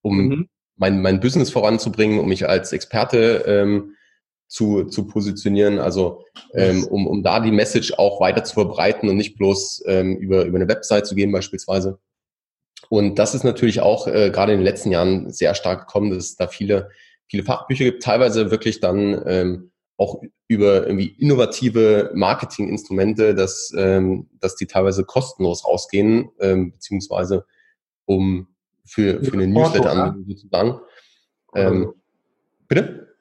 [0.00, 0.48] um mhm.
[0.76, 3.94] mein, mein Business voranzubringen, um mich als Experte ähm,
[4.52, 9.16] zu, zu positionieren, also ähm, um, um da die Message auch weiter zu verbreiten und
[9.16, 11.98] nicht bloß ähm, über, über eine Website zu gehen beispielsweise.
[12.90, 16.18] Und das ist natürlich auch äh, gerade in den letzten Jahren sehr stark gekommen, dass
[16.18, 16.90] es da viele,
[17.28, 24.54] viele Fachbücher gibt, teilweise wirklich dann ähm, auch über irgendwie innovative Marketinginstrumente, dass, ähm, dass
[24.56, 27.46] die teilweise kostenlos rausgehen, ähm, beziehungsweise
[28.04, 28.48] um
[28.84, 30.80] für, für eine Newsletter-Anbindung sozusagen.
[31.54, 31.94] Ähm,
[32.68, 33.11] bitte?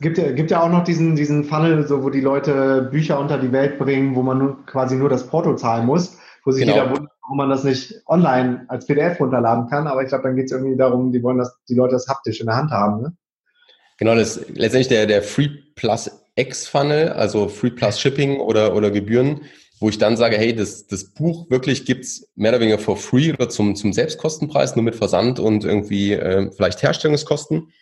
[0.00, 3.38] Gibt ja, gibt ja auch noch diesen, diesen Funnel, so wo die Leute Bücher unter
[3.38, 6.76] die Welt bringen, wo man nur, quasi nur das Porto zahlen muss, wo sich genau.
[6.76, 9.86] jeder wundert, warum man das nicht online als PDF runterladen kann.
[9.86, 12.40] Aber ich glaube, dann geht es irgendwie darum, die wollen, dass die Leute das haptisch
[12.40, 13.02] in der Hand haben.
[13.02, 13.12] Ne?
[13.98, 18.76] Genau, das ist letztendlich der, der Free Plus X Funnel, also Free Plus Shipping oder,
[18.76, 19.40] oder Gebühren,
[19.80, 23.32] wo ich dann sage, hey, das, das Buch wirklich gibt's mehr oder weniger for free
[23.32, 27.72] oder zum, zum Selbstkostenpreis, nur mit Versand und irgendwie äh, vielleicht Herstellungskosten.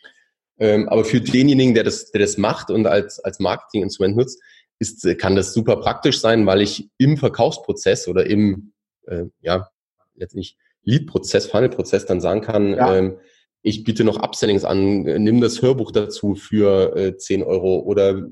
[0.58, 4.40] Ähm, aber für denjenigen, der das, der das macht und als, als Marketinginstrument nutzt,
[4.78, 8.72] ist, kann das super praktisch sein, weil ich im Verkaufsprozess oder im,
[9.06, 9.68] äh, ja,
[10.14, 12.96] letztendlich Lead-Prozess, Funnel-Prozess dann sagen kann, ja.
[12.96, 13.18] ähm,
[13.62, 18.22] ich biete noch Upsellings an, nimm das Hörbuch dazu für äh, 10 Euro oder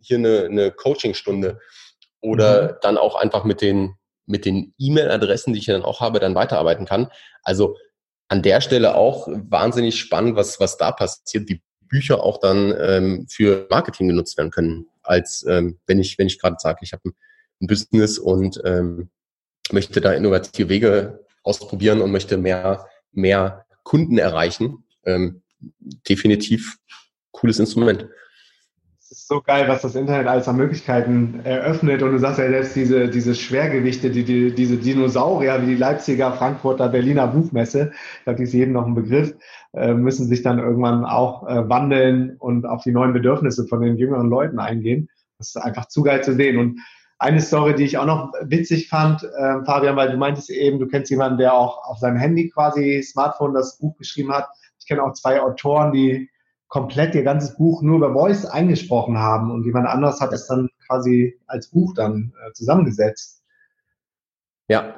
[0.00, 1.60] hier eine, eine Coachingstunde
[2.20, 2.76] oder mhm.
[2.82, 3.94] dann auch einfach mit den,
[4.26, 7.08] mit den E-Mail-Adressen, die ich dann auch habe, dann weiterarbeiten kann.
[7.42, 7.76] Also
[8.28, 11.48] an der Stelle auch wahnsinnig spannend, was, was da passiert.
[11.48, 16.28] Die Bücher auch dann ähm, für Marketing genutzt werden können, als ähm, wenn ich, wenn
[16.28, 17.14] ich gerade sage, ich habe ein,
[17.62, 19.10] Business und ähm,
[19.70, 24.84] möchte da innovative Wege ausprobieren und möchte mehr, mehr Kunden erreichen.
[25.04, 25.42] Ähm,
[26.08, 26.78] definitiv
[27.32, 28.06] cooles Instrument
[29.10, 32.02] ist so geil, was das Internet alles an Möglichkeiten eröffnet.
[32.02, 36.32] Und du sagst ja selbst diese, diese Schwergewichte, die, die, diese Dinosaurier wie die Leipziger,
[36.32, 39.34] Frankfurter, Berliner Buchmesse, ich glaube, die ist jedem noch ein Begriff,
[39.72, 43.96] äh, müssen sich dann irgendwann auch äh, wandeln und auf die neuen Bedürfnisse von den
[43.96, 45.08] jüngeren Leuten eingehen.
[45.38, 46.58] Das ist einfach zu geil zu sehen.
[46.58, 46.78] Und
[47.18, 50.86] eine Story, die ich auch noch witzig fand, äh, Fabian, weil du meintest eben, du
[50.86, 54.48] kennst jemanden, der auch auf seinem Handy quasi Smartphone das Buch geschrieben hat.
[54.78, 56.30] Ich kenne auch zwei Autoren, die
[56.70, 60.70] komplett ihr ganzes Buch nur über Voice eingesprochen haben und jemand anderes hat es dann
[60.86, 63.42] quasi als Buch dann äh, zusammengesetzt.
[64.68, 64.94] Ja.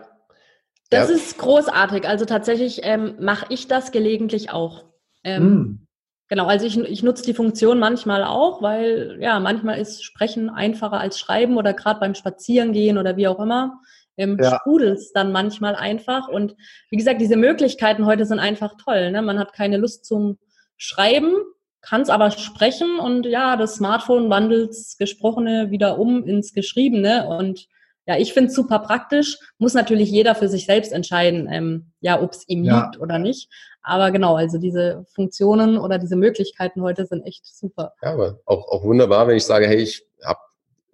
[0.91, 1.17] Das ja.
[1.17, 2.07] ist großartig.
[2.07, 4.85] Also tatsächlich ähm, mache ich das gelegentlich auch.
[5.25, 5.87] Ähm, mm.
[6.29, 11.01] Genau, also ich, ich nutze die Funktion manchmal auch, weil ja, manchmal ist Sprechen einfacher
[11.01, 13.81] als Schreiben oder gerade beim Spazierengehen oder wie auch immer.
[14.19, 14.59] Ähm, ja.
[14.59, 16.29] sprudelt es dann manchmal einfach.
[16.29, 16.55] Und
[16.91, 19.11] wie gesagt, diese Möglichkeiten heute sind einfach toll.
[19.11, 19.23] Ne?
[19.23, 20.39] Man hat keine Lust zum
[20.77, 21.35] Schreiben,
[21.83, 27.27] kann es aber sprechen und ja, das Smartphone wandelt das Gesprochene wieder um ins Geschriebene
[27.27, 27.66] und
[28.07, 29.38] ja, ich finde es super praktisch.
[29.59, 32.83] Muss natürlich jeder für sich selbst entscheiden, ähm, ja, ob es ihm ja.
[32.83, 33.49] liegt oder nicht.
[33.83, 37.92] Aber genau, also diese Funktionen oder diese Möglichkeiten heute sind echt super.
[38.03, 40.40] Ja, aber auch, auch wunderbar, wenn ich sage, hey, ich habe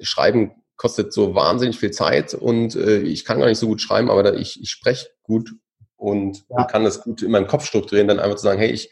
[0.00, 4.10] Schreiben kostet so wahnsinnig viel Zeit und äh, ich kann gar nicht so gut schreiben,
[4.10, 5.50] aber da, ich, ich spreche gut
[5.96, 6.58] und, ja.
[6.58, 8.90] und kann das gut in meinem Kopf strukturieren, dann einfach zu sagen, hey, ich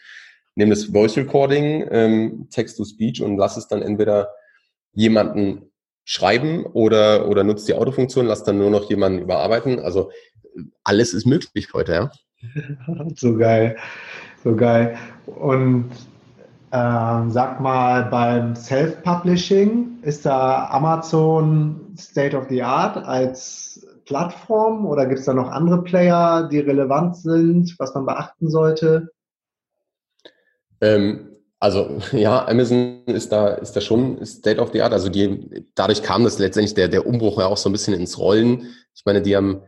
[0.56, 4.30] nehme das Voice Recording, ähm, Text-to-Speech und lass es dann entweder
[4.92, 5.70] jemanden
[6.04, 9.78] schreiben oder, oder nutzt die Autofunktion, lass dann nur noch jemanden überarbeiten.
[9.78, 10.10] Also
[10.82, 12.10] alles ist möglich heute, ja.
[13.14, 13.76] so geil,
[14.42, 14.96] so geil.
[15.26, 15.90] Und
[16.72, 25.06] ähm, sag mal, beim Self-Publishing ist da Amazon State of the Art als Plattform oder
[25.06, 29.10] gibt es da noch andere Player, die relevant sind, was man beachten sollte?
[30.80, 34.92] Ähm, also ja, Amazon ist da, ist da schon State of the Art.
[34.92, 38.18] Also die, dadurch kam das letztendlich der, der Umbruch ja auch so ein bisschen ins
[38.18, 38.74] Rollen.
[38.94, 39.62] Ich meine, die haben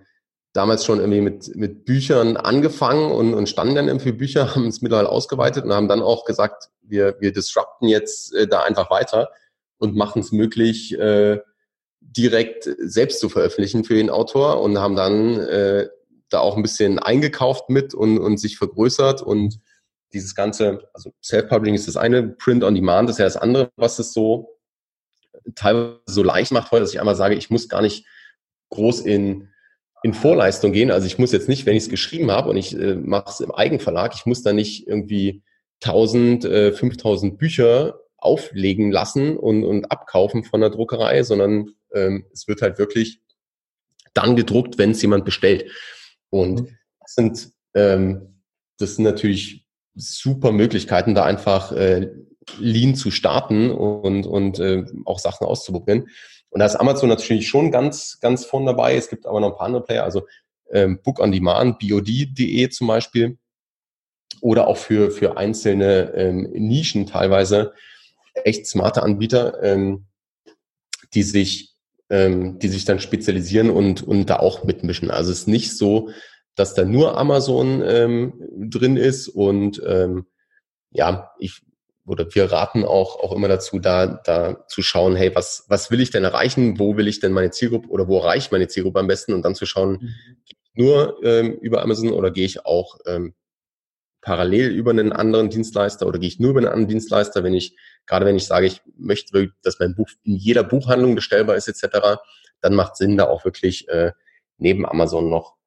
[0.52, 4.82] damals schon irgendwie mit, mit Büchern angefangen und, und standen dann irgendwie Bücher, haben es
[4.82, 9.30] mittlerweile ausgeweitet und haben dann auch gesagt, wir, wir disrupten jetzt äh, da einfach weiter
[9.78, 11.40] und machen es möglich, äh,
[12.00, 15.88] direkt selbst zu veröffentlichen für den Autor und haben dann äh,
[16.30, 19.60] da auch ein bisschen eingekauft mit und, und sich vergrößert und
[20.12, 23.98] dieses ganze, also Self-Publishing ist das eine, Print on Demand ist ja das andere, was
[23.98, 24.58] es so
[25.54, 28.06] teilweise so leicht macht heute, dass ich einmal sage, ich muss gar nicht
[28.70, 29.50] groß in,
[30.02, 30.90] in Vorleistung gehen.
[30.90, 33.40] Also ich muss jetzt nicht, wenn ich es geschrieben habe und ich äh, mache es
[33.40, 35.42] im Eigenverlag, ich muss da nicht irgendwie
[35.82, 42.48] 1000, äh, 5000 Bücher auflegen lassen und, und abkaufen von der Druckerei, sondern ähm, es
[42.48, 43.20] wird halt wirklich
[44.12, 45.70] dann gedruckt, wenn es jemand bestellt.
[46.30, 46.78] Und mhm.
[47.00, 48.42] das sind, ähm,
[48.78, 49.67] das sind natürlich
[49.98, 52.08] super Möglichkeiten, da einfach äh,
[52.58, 56.08] Lean zu starten und, und äh, auch Sachen auszuprobieren.
[56.50, 58.96] Und da ist Amazon natürlich schon ganz, ganz vorne dabei.
[58.96, 60.26] Es gibt aber noch ein paar andere Player, also
[60.70, 63.38] ähm, Book on Demand, BOD.de zum Beispiel.
[64.40, 67.72] Oder auch für, für einzelne ähm, Nischen teilweise
[68.44, 70.06] echt smarte Anbieter, ähm,
[71.12, 71.74] die sich,
[72.08, 75.10] ähm, die sich dann spezialisieren und, und da auch mitmischen.
[75.10, 76.10] Also es ist nicht so,
[76.58, 78.32] dass da nur Amazon ähm,
[78.70, 80.26] drin ist und ähm,
[80.90, 81.62] ja, ich
[82.08, 86.00] oder wir raten auch, auch immer dazu, da, da zu schauen, hey, was, was will
[86.00, 86.78] ich denn erreichen?
[86.78, 89.34] Wo will ich denn meine Zielgruppe oder wo erreicht meine Zielgruppe am besten?
[89.34, 90.14] Und dann zu schauen, mhm.
[90.72, 93.34] nur ähm, über Amazon oder gehe ich auch ähm,
[94.22, 97.76] parallel über einen anderen Dienstleister oder gehe ich nur über einen anderen Dienstleister, wenn ich,
[98.06, 102.18] gerade wenn ich sage, ich möchte, dass mein Buch in jeder Buchhandlung bestellbar ist, etc.,
[102.62, 104.12] dann macht Sinn, da auch wirklich äh,
[104.56, 105.57] neben Amazon noch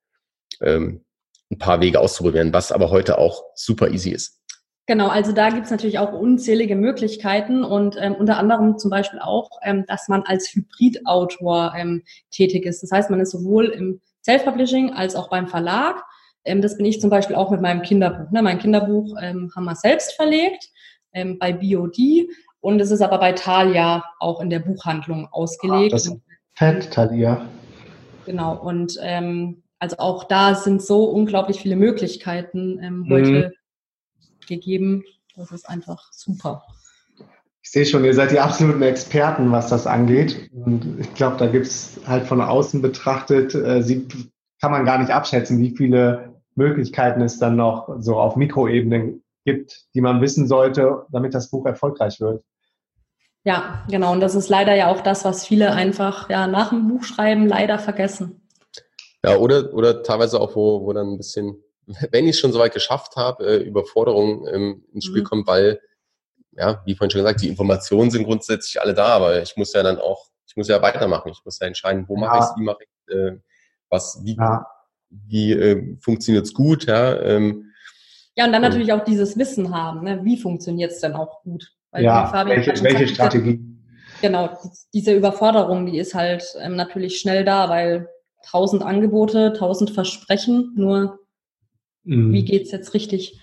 [0.61, 1.03] ähm,
[1.51, 4.41] ein paar Wege auszuprobieren, was aber heute auch super easy ist.
[4.87, 9.49] Genau, also da gibt's natürlich auch unzählige Möglichkeiten und ähm, unter anderem zum Beispiel auch,
[9.63, 12.81] ähm, dass man als Hybridautor ähm, tätig ist.
[12.81, 16.03] Das heißt, man ist sowohl im Self-Publishing als auch beim Verlag.
[16.45, 18.31] Ähm, das bin ich zum Beispiel auch mit meinem Kinderbuch.
[18.31, 18.41] Ne?
[18.41, 20.69] Mein Kinderbuch ähm, haben wir selbst verlegt
[21.13, 22.27] ähm, bei BOD
[22.59, 25.93] und es ist aber bei Thalia auch in der Buchhandlung ausgelegt.
[25.93, 26.17] Ah, das ist
[26.55, 27.45] fett, Thalia.
[28.25, 34.47] Genau, und ähm, also auch da sind so unglaublich viele Möglichkeiten ähm, heute mhm.
[34.47, 35.03] gegeben.
[35.35, 36.63] Das ist einfach super.
[37.63, 40.51] Ich sehe schon, ihr seid die absoluten Experten, was das angeht.
[40.53, 44.07] Und ich glaube, da gibt es halt von außen betrachtet, äh, sie,
[44.61, 49.85] kann man gar nicht abschätzen, wie viele Möglichkeiten es dann noch so auf Mikroebene gibt,
[49.95, 52.43] die man wissen sollte, damit das Buch erfolgreich wird.
[53.43, 54.11] Ja, genau.
[54.11, 57.79] Und das ist leider ja auch das, was viele einfach ja, nach dem Buchschreiben leider
[57.79, 58.40] vergessen.
[59.23, 61.63] Ja, oder, oder teilweise auch, wo, wo dann ein bisschen,
[62.11, 65.25] wenn ich es schon so weit geschafft habe, äh, Überforderung ähm, ins Spiel mhm.
[65.25, 65.79] kommt, weil,
[66.53, 69.83] ja, wie vorhin schon gesagt, die Informationen sind grundsätzlich alle da, aber ich muss ja
[69.83, 71.31] dann auch, ich muss ja weitermachen.
[71.31, 72.21] Ich muss ja entscheiden, wo ja.
[72.21, 73.37] mache ich es, wie mache ich äh,
[73.89, 74.65] was, wie, ja.
[75.09, 77.19] wie äh, funktioniert es gut, ja.
[77.21, 77.71] Ähm,
[78.35, 80.23] ja, und dann natürlich auch dieses Wissen haben, ne?
[80.23, 81.69] wie funktioniert es denn auch gut?
[81.91, 83.59] Weil ja, welche, welche Strategie?
[84.21, 84.57] Genau,
[84.93, 88.07] diese Überforderung, die ist halt ähm, natürlich schnell da, weil
[88.45, 91.19] tausend Angebote, tausend Versprechen, nur
[92.03, 92.31] mhm.
[92.33, 93.39] wie geht's jetzt richtig?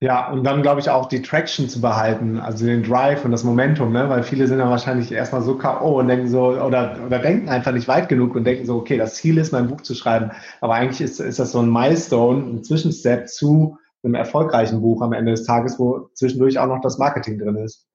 [0.00, 3.42] Ja, und dann glaube ich auch die Traction zu behalten, also den Drive und das
[3.42, 4.08] Momentum, ne?
[4.08, 5.98] weil viele sind dann wahrscheinlich erstmal so K.O.
[5.98, 9.16] und denken so, oder, oder denken einfach nicht weit genug und denken so, okay, das
[9.16, 10.30] Ziel ist, mein Buch zu schreiben.
[10.60, 15.12] Aber eigentlich ist, ist das so ein Milestone, ein Zwischenstep zu einem erfolgreichen Buch am
[15.12, 17.88] Ende des Tages, wo zwischendurch auch noch das Marketing drin ist.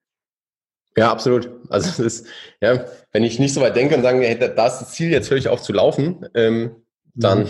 [0.95, 1.49] Ja, absolut.
[1.69, 2.27] Also es ist,
[2.62, 5.29] ja, wenn ich nicht so weit denke und sage, hey, da ist das Ziel, jetzt
[5.29, 6.84] höre ich auf zu laufen, ähm,
[7.15, 7.49] dann, mhm.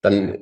[0.00, 0.38] dann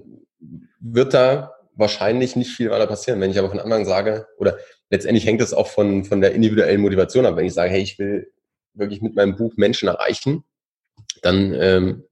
[0.80, 3.20] wird da wahrscheinlich nicht viel weiter passieren.
[3.20, 4.58] Wenn ich aber von Anfang sage, oder
[4.90, 7.98] letztendlich hängt es auch von, von der individuellen Motivation ab, wenn ich sage, hey, ich
[7.98, 8.32] will
[8.74, 10.44] wirklich mit meinem Buch Menschen erreichen,
[11.22, 12.04] dann ähm,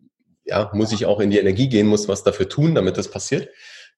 [0.45, 3.49] ja, muss ich auch in die Energie gehen, muss was dafür tun, damit das passiert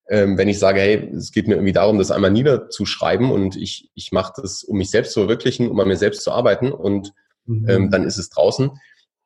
[0.08, 3.90] ähm, wenn ich sage, hey, es geht mir irgendwie darum, das einmal niederzuschreiben und ich,
[3.94, 7.12] ich mache das, um mich selbst zu verwirklichen, um an mir selbst zu arbeiten und
[7.46, 7.68] mhm.
[7.68, 8.70] ähm, dann ist es draußen.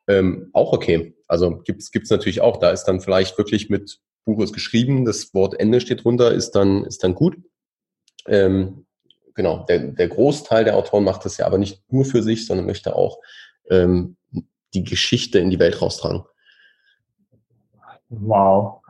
[0.06, 1.14] Ähm, auch okay.
[1.26, 2.58] Also gibt's gibt's natürlich auch.
[2.58, 6.52] Da ist dann vielleicht wirklich mit Buch ist geschrieben, das Wort Ende steht drunter, ist
[6.52, 7.36] dann, ist dann gut.
[8.26, 8.86] Ähm,
[9.34, 12.66] genau, der, der Großteil der Autoren macht das ja aber nicht nur für sich, sondern
[12.66, 13.18] möchte auch
[13.70, 14.16] ähm,
[14.74, 16.24] die Geschichte in die Welt raustragen.
[18.10, 18.82] Wow.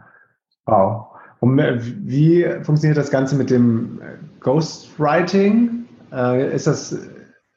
[0.66, 1.07] Wow.
[1.40, 1.58] Und
[2.08, 5.86] wie funktioniert das Ganze mit dem äh, Ghostwriting?
[6.12, 6.96] Äh, ist das,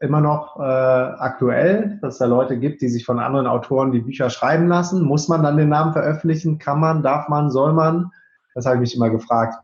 [0.01, 3.99] immer noch äh, aktuell, dass es da Leute gibt, die sich von anderen Autoren die
[3.99, 5.03] Bücher schreiben lassen?
[5.03, 6.57] Muss man dann den Namen veröffentlichen?
[6.57, 8.11] Kann man, darf man, soll man?
[8.55, 9.55] Das habe ich mich immer gefragt.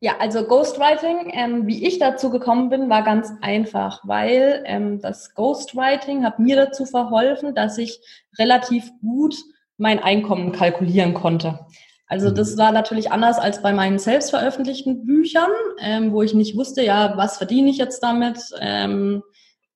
[0.00, 5.34] Ja, also Ghostwriting, ähm, wie ich dazu gekommen bin, war ganz einfach, weil ähm, das
[5.34, 8.00] Ghostwriting hat mir dazu verholfen, dass ich
[8.38, 9.34] relativ gut
[9.78, 11.58] mein Einkommen kalkulieren konnte.
[12.06, 12.58] Also das mhm.
[12.58, 15.50] war natürlich anders als bei meinen selbst veröffentlichten Büchern,
[15.80, 19.22] ähm, wo ich nicht wusste, ja, was verdiene ich jetzt damit, ähm,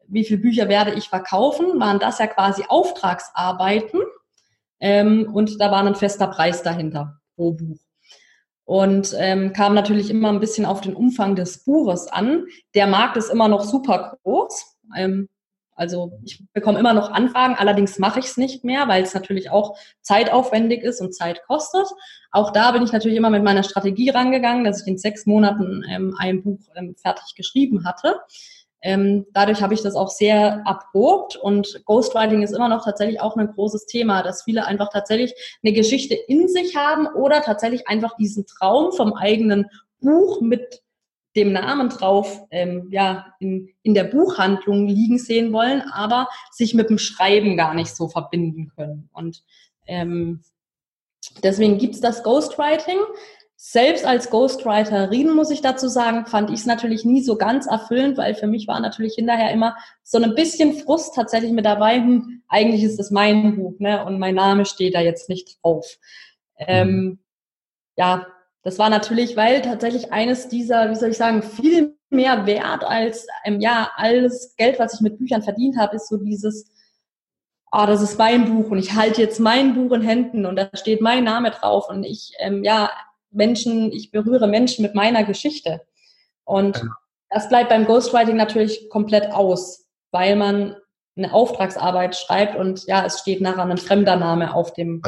[0.06, 4.00] wie viele Bücher werde ich verkaufen, waren das ja quasi Auftragsarbeiten
[4.80, 7.78] ähm, und da war ein fester Preis dahinter pro Buch.
[8.64, 12.46] Und ähm, kam natürlich immer ein bisschen auf den Umfang des Buches an.
[12.74, 14.78] Der Markt ist immer noch super groß.
[15.80, 19.48] Also ich bekomme immer noch Anfragen, allerdings mache ich es nicht mehr, weil es natürlich
[19.48, 21.86] auch zeitaufwendig ist und Zeit kostet.
[22.32, 25.82] Auch da bin ich natürlich immer mit meiner Strategie rangegangen, dass ich in sechs Monaten
[25.90, 28.20] ähm, ein Buch ähm, fertig geschrieben hatte.
[28.82, 33.38] Ähm, dadurch habe ich das auch sehr erprobt und Ghostwriting ist immer noch tatsächlich auch
[33.38, 38.16] ein großes Thema, dass viele einfach tatsächlich eine Geschichte in sich haben oder tatsächlich einfach
[38.18, 39.64] diesen Traum vom eigenen
[40.00, 40.82] Buch mit
[41.36, 46.90] dem Namen drauf ähm, ja, in, in der Buchhandlung liegen sehen wollen, aber sich mit
[46.90, 49.08] dem Schreiben gar nicht so verbinden können.
[49.12, 49.44] Und
[49.86, 50.42] ähm,
[51.42, 52.98] deswegen gibt's das Ghostwriting.
[53.56, 58.16] Selbst als Ghostwriterin, muss ich dazu sagen, fand ich es natürlich nie so ganz erfüllend,
[58.16, 62.42] weil für mich war natürlich hinterher immer so ein bisschen Frust tatsächlich mit dabei, hm,
[62.48, 64.04] eigentlich ist das mein Buch, ne?
[64.06, 65.98] Und mein Name steht da jetzt nicht drauf.
[66.56, 67.18] Ähm, mhm.
[67.96, 68.26] ja,
[68.62, 73.26] das war natürlich, weil tatsächlich eines dieser, wie soll ich sagen, viel mehr wert als
[73.44, 76.70] ähm, ja alles Geld, was ich mit Büchern verdient habe, ist so dieses,
[77.70, 80.68] ah, das ist mein Buch und ich halte jetzt mein Buch in Händen und da
[80.74, 82.90] steht mein Name drauf und ich ähm, ja
[83.30, 85.80] Menschen, ich berühre Menschen mit meiner Geschichte.
[86.44, 86.82] Und
[87.28, 90.76] das bleibt beim Ghostwriting natürlich komplett aus, weil man
[91.16, 95.00] eine Auftragsarbeit schreibt und ja, es steht nachher ein fremder Name auf dem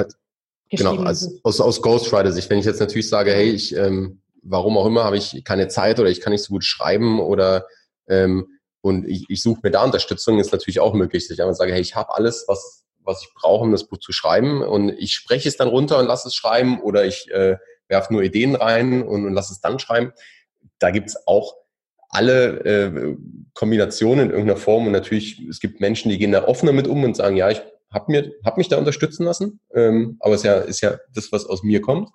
[0.79, 2.49] Genau, als, aus, aus Ghostwriter-Sicht.
[2.49, 6.01] Wenn ich jetzt natürlich sage, hey, ich, ähm, warum auch immer, habe ich keine Zeit
[6.01, 7.67] oder ich kann nicht so gut schreiben oder
[8.09, 8.47] ähm,
[8.81, 11.73] und ich, ich suche mir da Unterstützung, ist natürlich auch möglich, dass ich einfach sage,
[11.73, 15.15] hey, ich habe alles, was, was ich brauche, um das Buch zu schreiben und ich
[15.15, 17.57] spreche es dann runter und lasse es schreiben oder ich äh,
[17.89, 20.13] werfe nur Ideen rein und, und lasse es dann schreiben.
[20.79, 21.55] Da gibt's auch
[22.09, 23.17] alle äh,
[23.55, 27.05] Kombinationen in irgendeiner Form und natürlich, es gibt Menschen, die gehen da offener mit um
[27.05, 27.63] und sagen, ja, ich
[27.93, 31.33] habe mir hab mich da unterstützen lassen, ähm, aber es ist ja, ist ja das,
[31.33, 32.11] was aus mir kommt.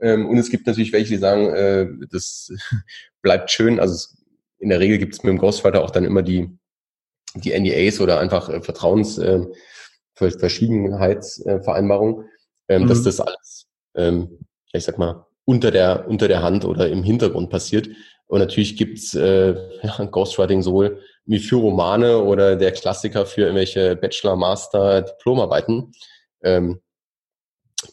[0.00, 2.52] Ähm, und es gibt natürlich welche, die sagen, äh, das
[3.22, 3.80] bleibt schön.
[3.80, 4.18] Also es,
[4.58, 6.50] in der Regel gibt es mit dem Ghostwriter auch dann immer die,
[7.34, 9.40] die NDAs oder einfach äh, Vertrauens äh,
[10.14, 12.24] Verschwiegenheitsvereinbarung,
[12.68, 12.88] ähm, mhm.
[12.88, 14.38] dass das alles, ähm,
[14.72, 17.88] ich sag mal, unter der, unter der Hand oder im Hintergrund passiert.
[18.26, 21.00] Und natürlich gibt's äh, ja, Ghostwriting sowohl
[21.32, 25.92] wie für Romane oder der Klassiker für irgendwelche Bachelor, Master, Diplomarbeiten.
[26.42, 26.80] Ähm,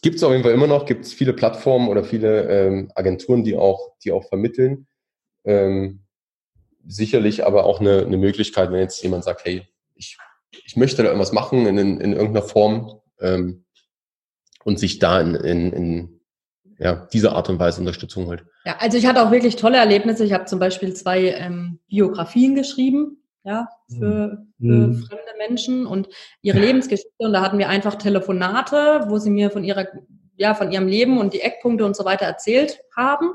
[0.02, 3.42] gibt es auf jeden Fall immer noch, gibt es viele Plattformen oder viele ähm, Agenturen,
[3.42, 4.86] die auch, die auch vermitteln.
[5.44, 6.04] Ähm,
[6.86, 10.18] sicherlich aber auch eine, eine Möglichkeit, wenn jetzt jemand sagt, hey, ich,
[10.64, 13.64] ich möchte da irgendwas machen in, in, in irgendeiner Form ähm,
[14.64, 16.20] und sich da in, in, in
[16.78, 18.44] ja, diese Art und Weise Unterstützung holt.
[18.64, 20.24] Ja, also ich hatte auch wirklich tolle Erlebnisse.
[20.24, 25.02] Ich habe zum Beispiel zwei ähm, Biografien geschrieben ja, für, für mhm.
[25.02, 26.08] fremde Menschen und
[26.42, 27.10] ihre Lebensgeschichte.
[27.18, 29.86] Und da hatten wir einfach Telefonate, wo sie mir von ihrer,
[30.36, 33.30] ja, von ihrem Leben und die Eckpunkte und so weiter erzählt haben.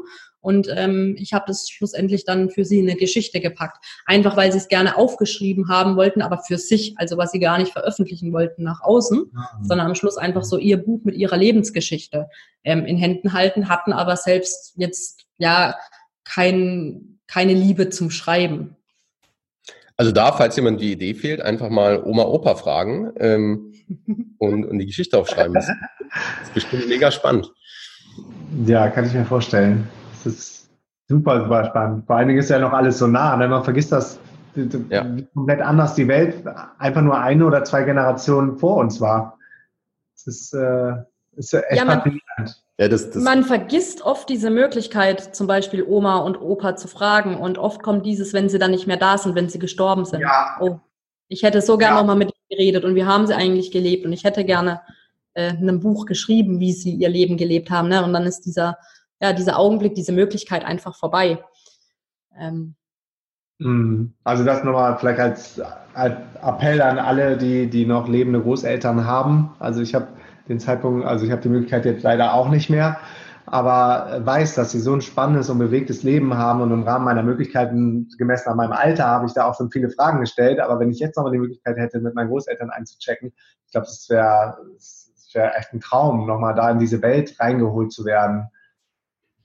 [0.45, 3.84] Und ähm, ich habe das schlussendlich dann für sie in eine Geschichte gepackt.
[4.06, 7.58] Einfach weil sie es gerne aufgeschrieben haben wollten, aber für sich, also was sie gar
[7.58, 9.64] nicht veröffentlichen wollten nach außen, mhm.
[9.64, 12.30] sondern am Schluss einfach so ihr Buch mit ihrer Lebensgeschichte
[12.64, 15.76] ähm, in Händen halten, hatten aber selbst jetzt ja
[16.26, 18.78] kein, keine Liebe zum Schreiben.
[19.98, 23.74] Also da, falls jemand die Idee fehlt, einfach mal Oma, Opa fragen ähm,
[24.39, 25.54] und, und die Geschichte aufschreiben.
[25.54, 25.70] Das
[26.43, 27.52] ist bestimmt mega spannend.
[28.66, 29.88] Ja, kann ich mir vorstellen.
[30.12, 30.70] Das ist
[31.08, 32.06] super, super spannend.
[32.08, 33.36] Vor allen Dingen ist ja noch alles so nah.
[33.38, 33.48] Ne?
[33.48, 34.20] Man vergisst das
[34.89, 35.06] ja.
[35.34, 35.96] komplett anders.
[35.96, 36.43] Die Welt
[36.78, 39.38] einfach nur eine oder zwei Generationen vor uns war.
[40.14, 40.93] Das ist, äh,
[41.36, 42.02] ist echt ja, man,
[42.78, 47.38] ja, das, das Man vergisst oft diese Möglichkeit, zum Beispiel Oma und Opa zu fragen.
[47.38, 50.22] Und oft kommt dieses, wenn sie dann nicht mehr da sind, wenn sie gestorben sind.
[50.22, 50.58] Ja.
[50.60, 50.80] Oh,
[51.30, 52.02] ich hätte so gerne ja.
[52.02, 54.06] nochmal mit ihnen geredet und wie haben sie eigentlich gelebt?
[54.06, 54.82] Und ich hätte gerne
[55.36, 57.88] äh, ein Buch geschrieben, wie sie ihr Leben gelebt haben.
[57.88, 58.04] Ne?
[58.04, 58.78] Und dann ist dieser,
[59.22, 61.42] ja, dieser Augenblick, diese Möglichkeit einfach vorbei.
[62.38, 62.76] Ähm.
[63.60, 64.14] Mhm.
[64.26, 65.62] Also das nochmal vielleicht als,
[65.94, 69.56] als Appell an alle, die, die noch lebende Großeltern haben.
[69.60, 70.10] Also ich habe
[70.48, 72.98] den Zeitpunkt, also ich habe die Möglichkeit jetzt leider auch nicht mehr.
[73.48, 77.24] aber weiß, dass sie so ein spannendes und bewegtes Leben haben und im Rahmen meiner
[77.24, 80.60] Möglichkeiten, gemessen an meinem Alter, habe ich da auch schon viele Fragen gestellt.
[80.60, 83.34] Aber wenn ich jetzt nochmal die Möglichkeit hätte, mit meinen Großeltern einzuchecken,
[83.66, 84.58] ich glaube, das wäre
[85.34, 88.50] wär echt ein Traum, nochmal da in diese Welt reingeholt zu werden.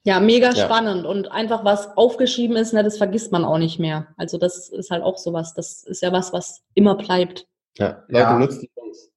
[0.05, 0.65] Ja, mega ja.
[0.65, 4.07] spannend und einfach was aufgeschrieben ist, ne, das vergisst man auch nicht mehr.
[4.17, 7.47] Also das ist halt auch sowas, das ist ja was, was immer bleibt.
[7.77, 8.39] Ja, Leute, ja.
[8.39, 9.10] nutzt die Chance.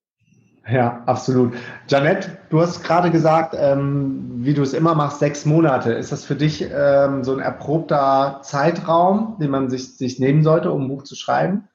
[0.69, 1.53] Ja, absolut.
[1.87, 5.91] Janette, du hast gerade gesagt, ähm, wie du es immer machst, sechs Monate.
[5.91, 10.71] Ist das für dich ähm, so ein erprobter Zeitraum, den man sich, sich nehmen sollte,
[10.71, 11.67] um ein Buch zu schreiben?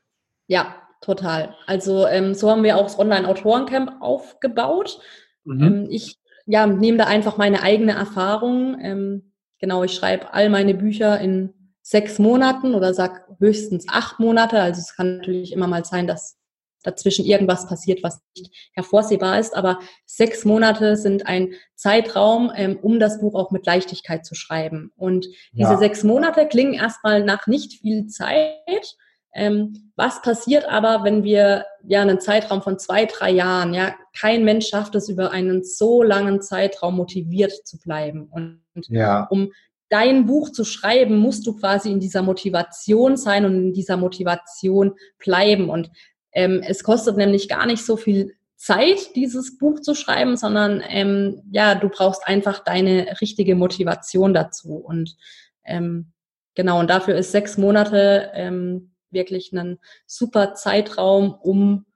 [0.46, 1.54] Ja, total.
[1.66, 5.00] Also ähm, so haben wir auch das Online-Autorencamp aufgebaut.
[5.44, 5.62] Mhm.
[5.62, 8.78] Ähm, ich ja, nehme da einfach meine eigene Erfahrung.
[8.80, 14.58] Ähm, genau, ich schreibe all meine Bücher in sechs Monaten oder sag höchstens acht Monate.
[14.60, 16.37] Also es kann natürlich immer mal sein, dass
[16.82, 19.56] dazwischen irgendwas passiert, was nicht hervorsehbar ist.
[19.56, 24.92] Aber sechs Monate sind ein Zeitraum, ähm, um das Buch auch mit Leichtigkeit zu schreiben.
[24.96, 25.78] Und diese ja.
[25.78, 28.96] sechs Monate klingen erstmal nach nicht viel Zeit.
[29.34, 34.44] Ähm, was passiert aber, wenn wir ja einen Zeitraum von zwei, drei Jahren, ja, kein
[34.44, 38.28] Mensch schafft es über einen so langen Zeitraum motiviert zu bleiben.
[38.30, 39.26] Und ja.
[39.30, 39.52] um
[39.90, 44.94] dein Buch zu schreiben, musst du quasi in dieser Motivation sein und in dieser Motivation
[45.18, 45.68] bleiben.
[45.68, 45.90] Und
[46.38, 51.42] ähm, es kostet nämlich gar nicht so viel Zeit, dieses Buch zu schreiben, sondern ähm,
[51.50, 54.76] ja, du brauchst einfach deine richtige Motivation dazu.
[54.76, 55.16] Und
[55.64, 56.12] ähm,
[56.54, 61.86] genau, und dafür ist sechs Monate ähm, wirklich ein super Zeitraum, um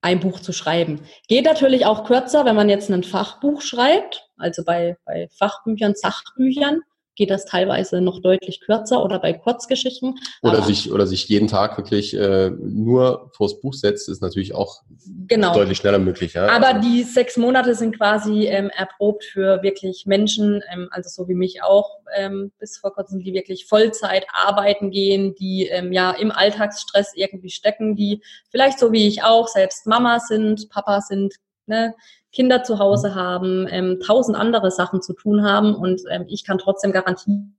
[0.00, 1.02] ein Buch zu schreiben.
[1.28, 6.80] Geht natürlich auch kürzer, wenn man jetzt ein Fachbuch schreibt, also bei, bei Fachbüchern, Sachbüchern
[7.16, 10.18] geht das teilweise noch deutlich kürzer oder bei Kurzgeschichten.
[10.42, 14.82] Oder sich oder sich jeden Tag wirklich äh, nur vors Buch setzt, ist natürlich auch
[15.26, 15.54] genau.
[15.54, 16.34] deutlich schneller möglich.
[16.34, 16.48] Ja?
[16.48, 21.28] Aber also die sechs Monate sind quasi ähm, erprobt für wirklich Menschen, ähm, also so
[21.28, 26.12] wie mich auch ähm, bis vor kurzem, die wirklich Vollzeit arbeiten gehen, die ähm, ja
[26.12, 31.34] im Alltagsstress irgendwie stecken, die vielleicht so wie ich auch selbst Mama sind, Papa sind,
[31.66, 31.94] ne,
[32.36, 36.58] Kinder zu Hause haben, ähm, tausend andere Sachen zu tun haben und ähm, ich kann
[36.58, 37.56] trotzdem garantieren,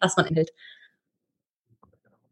[0.00, 0.50] dass man enthält.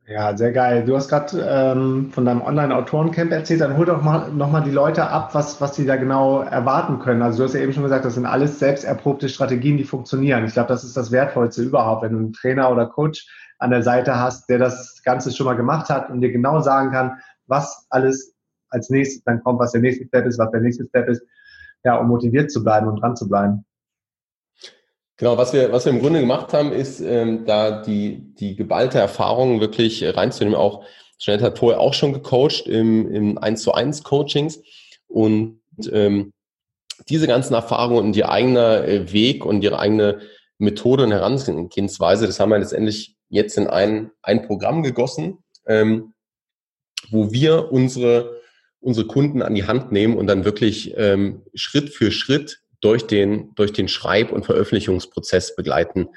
[0.07, 0.85] Ja, sehr geil.
[0.87, 3.61] Du hast gerade ähm, von deinem Online-Autorencamp erzählt.
[3.61, 7.23] Dann hol doch mal nochmal die Leute ab, was, was sie da genau erwarten können.
[7.23, 10.45] Also du hast ja eben schon gesagt, das sind alles selbst erprobte Strategien, die funktionieren.
[10.47, 13.29] Ich glaube, das ist das Wertvollste überhaupt, wenn du einen Trainer oder Coach
[13.59, 16.91] an der Seite hast, der das Ganze schon mal gemacht hat und dir genau sagen
[16.91, 18.35] kann, was alles
[18.73, 21.23] als nächstes dann kommt, was der nächste Step ist, was der nächste Step ist,
[21.85, 23.64] ja, um motiviert zu bleiben und dran zu bleiben.
[25.16, 28.99] Genau, was wir, was wir im Grunde gemacht haben, ist, ähm, da die, die geballte
[28.99, 30.59] Erfahrung wirklich reinzunehmen.
[30.59, 30.85] Auch
[31.18, 34.61] Jeanette hat vorher auch schon gecoacht im, im 1 zu 1 Coachings
[35.07, 35.61] und
[35.93, 36.33] ähm,
[37.09, 40.20] diese ganzen Erfahrungen und ihr eigener äh, Weg und ihre eigene
[40.59, 46.14] Methode und Herangehensweise, das haben wir letztendlich jetzt in ein, ein Programm gegossen, ähm,
[47.11, 48.41] wo wir unsere
[48.83, 53.55] unsere Kunden an die Hand nehmen und dann wirklich ähm, Schritt für Schritt durch den,
[53.55, 56.09] durch den Schreib- und Veröffentlichungsprozess begleiten.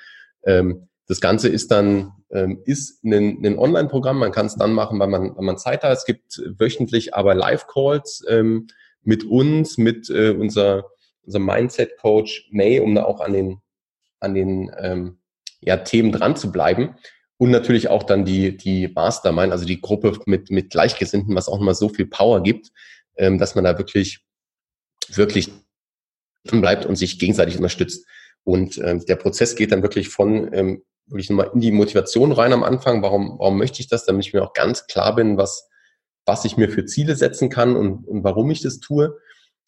[0.44, 4.18] Ähm, das Ganze ist dann ähm, ist ein, ein Online-Programm.
[4.18, 5.96] Man kann es dann machen, wenn man, wenn man Zeit hat.
[5.96, 8.68] Es gibt wöchentlich aber Live-Calls ähm,
[9.04, 10.86] mit uns, mit äh, unser,
[11.24, 13.62] unser Mindset-Coach May, um da auch an den,
[14.20, 15.20] an den ähm,
[15.62, 16.96] ja, Themen dran zu bleiben.
[17.38, 21.60] Und natürlich auch dann die, die Mastermind, also die Gruppe mit, mit Gleichgesinnten, was auch
[21.60, 22.72] immer so viel Power gibt,
[23.18, 24.22] ähm, dass man da wirklich,
[25.10, 25.52] wirklich
[26.44, 28.06] bleibt und sich gegenseitig unterstützt.
[28.44, 32.54] Und ähm, der Prozess geht dann wirklich von ähm, wirklich nochmal in die Motivation rein
[32.54, 33.02] am Anfang.
[33.02, 34.06] Warum, warum möchte ich das?
[34.06, 35.70] Damit ich mir auch ganz klar bin, was,
[36.26, 39.18] was ich mir für Ziele setzen kann und, und warum ich das tue.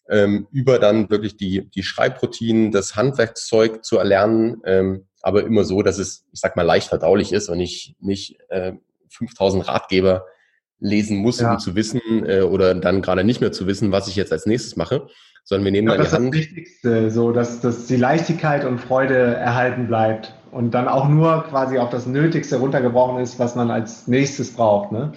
[0.08, 5.82] Ähm, über dann wirklich die, die Schreibroutinen, das Handwerkszeug zu erlernen, ähm, aber immer so,
[5.82, 8.72] dass es, ich sag mal, leicht verdaulich ist und ich nicht äh,
[9.10, 10.26] 5000 Ratgeber
[10.80, 11.52] lesen muss, ja.
[11.52, 14.46] um zu wissen äh, oder dann gerade nicht mehr zu wissen, was ich jetzt als
[14.46, 15.08] nächstes mache,
[15.44, 16.34] sondern wir nehmen ja, dann die Hand.
[16.34, 20.88] Das ist das Wichtigste, so dass, dass die Leichtigkeit und Freude erhalten bleibt und dann
[20.88, 24.92] auch nur quasi auf das Nötigste runtergebrochen ist, was man als nächstes braucht.
[24.92, 25.12] Ne?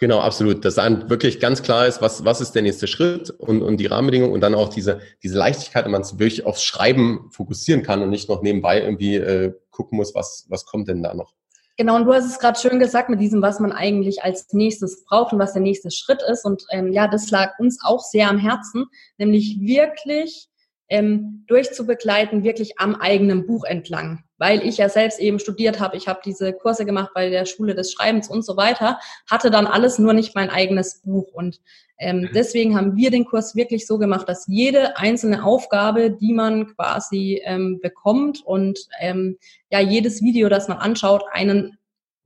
[0.00, 0.64] Genau, absolut.
[0.64, 3.84] Dass dann wirklich ganz klar ist, was, was ist der nächste Schritt und, und die
[3.84, 8.00] Rahmenbedingungen und dann auch diese, diese Leichtigkeit, wenn man es wirklich aufs Schreiben fokussieren kann
[8.00, 11.34] und nicht noch nebenbei irgendwie äh, gucken muss, was, was kommt denn da noch.
[11.76, 15.04] Genau, und du hast es gerade schön gesagt mit diesem, was man eigentlich als nächstes
[15.04, 16.46] braucht und was der nächste Schritt ist.
[16.46, 18.86] Und ähm, ja, das lag uns auch sehr am Herzen,
[19.18, 20.48] nämlich wirklich
[20.88, 24.24] ähm, durchzubegleiten, wirklich am eigenen Buch entlang.
[24.40, 25.98] Weil ich ja selbst eben studiert habe.
[25.98, 28.98] Ich habe diese Kurse gemacht bei der Schule des Schreibens und so weiter,
[29.30, 31.30] hatte dann alles nur nicht mein eigenes Buch.
[31.34, 31.60] Und
[31.98, 32.30] ähm, mhm.
[32.34, 37.42] deswegen haben wir den Kurs wirklich so gemacht, dass jede einzelne Aufgabe, die man quasi
[37.44, 39.36] ähm, bekommt und ähm,
[39.70, 41.76] ja jedes Video, das man anschaut, einen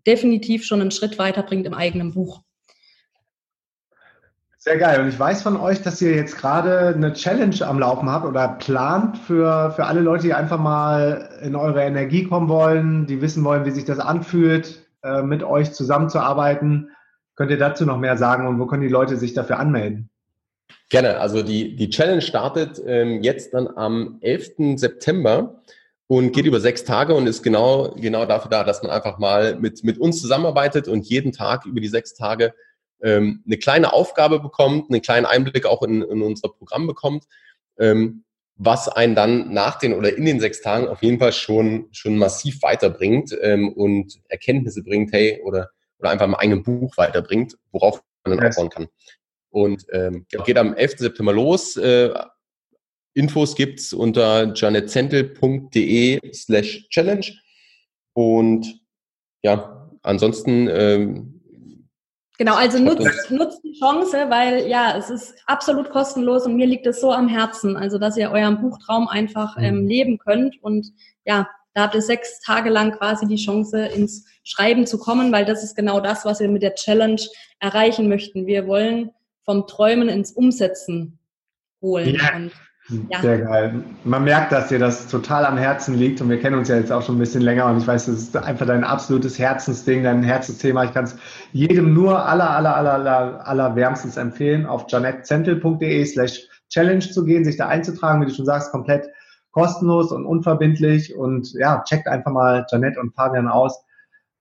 [0.07, 2.43] definitiv schon einen Schritt weiterbringt im eigenen Buch.
[4.67, 4.99] Sehr geil.
[4.99, 8.49] Und ich weiß von euch, dass ihr jetzt gerade eine Challenge am Laufen habt oder
[8.49, 13.45] plant für, für alle Leute, die einfach mal in eure Energie kommen wollen, die wissen
[13.45, 16.93] wollen, wie sich das anfühlt, äh, mit euch zusammenzuarbeiten.
[17.37, 20.09] Könnt ihr dazu noch mehr sagen und wo können die Leute sich dafür anmelden?
[20.89, 21.21] Gerne.
[21.21, 24.77] Also die, die Challenge startet ähm, jetzt dann am 11.
[24.77, 25.61] September
[26.07, 29.57] und geht über sechs Tage und ist genau, genau dafür da, dass man einfach mal
[29.57, 32.55] mit, mit uns zusammenarbeitet und jeden Tag über die sechs Tage
[33.05, 37.25] ähm, eine kleine Aufgabe bekommt, einen kleinen Einblick auch in, in unser Programm bekommt,
[37.79, 38.25] ähm,
[38.57, 42.17] was einen dann nach den oder in den sechs Tagen auf jeden Fall schon, schon
[42.17, 48.03] massiv weiterbringt ähm, und Erkenntnisse bringt, hey, oder, oder einfach mal ein Buch weiterbringt, worauf
[48.25, 48.89] man dann aufbauen kann.
[49.51, 50.99] Und ähm, geht am 11.
[50.99, 51.77] September los.
[51.77, 52.11] Äh,
[53.13, 57.33] Infos gibt's unter janetzentel.de slash challenge.
[58.13, 58.81] Und
[59.43, 61.34] ja, ansonsten ähm,
[62.37, 66.87] Genau, also nutzt, nutzt die Chance, weil ja, es ist absolut kostenlos und mir liegt
[66.87, 69.89] es so am Herzen, also dass ihr euren Buchtraum einfach ähm, mhm.
[69.89, 70.93] leben könnt und
[71.25, 75.45] ja, da habt ihr sechs Tage lang quasi die Chance ins Schreiben zu kommen, weil
[75.45, 77.21] das ist genau das, was wir mit der Challenge
[77.59, 78.47] erreichen möchten.
[78.47, 79.11] Wir wollen
[79.45, 81.19] vom Träumen ins Umsetzen
[81.81, 82.15] holen.
[82.15, 82.37] Ja.
[82.37, 82.53] Und
[82.89, 83.21] ja.
[83.23, 83.83] Sehr geil.
[84.05, 86.93] Man merkt, dass dir das total am Herzen liegt und wir kennen uns ja jetzt
[86.93, 90.23] auch schon ein bisschen länger und ich weiß, das ist einfach dein absolutes Herzensding, dein
[90.23, 90.85] Herzensthema.
[90.85, 91.17] Ich kann es
[91.53, 97.45] jedem nur aller, aller, aller, aller, aller wärmstens empfehlen, auf janetzentel.de slash challenge zu gehen,
[97.45, 99.09] sich da einzutragen, wie du schon sagst, komplett
[99.53, 103.83] kostenlos und unverbindlich und ja, checkt einfach mal Janette und Fabian aus.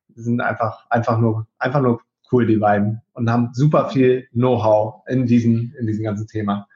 [0.09, 5.03] Die sind einfach, einfach nur, einfach nur cool, die beiden und haben super viel Know-how
[5.07, 6.67] in diesem, in diesem ganzen Thema.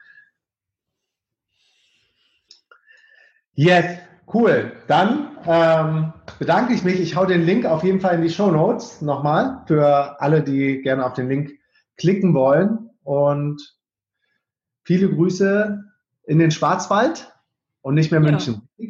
[3.58, 3.98] Yes,
[4.32, 4.70] cool.
[4.86, 7.00] Dann ähm, bedanke ich mich.
[7.00, 10.80] Ich hau den Link auf jeden Fall in die Show Notes nochmal für alle, die
[10.80, 11.50] gerne auf den Link
[11.96, 12.90] klicken wollen.
[13.02, 13.60] Und
[14.84, 15.82] viele Grüße
[16.26, 17.34] in den Schwarzwald
[17.82, 18.68] und nicht mehr München.
[18.76, 18.86] Ja.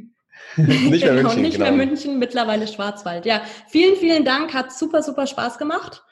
[0.67, 1.43] nicht mehr genau, München.
[1.43, 1.71] Nicht genau.
[1.71, 3.25] mehr München, mittlerweile Schwarzwald.
[3.25, 4.53] Ja, vielen, vielen Dank.
[4.53, 6.05] Hat super, super Spaß gemacht.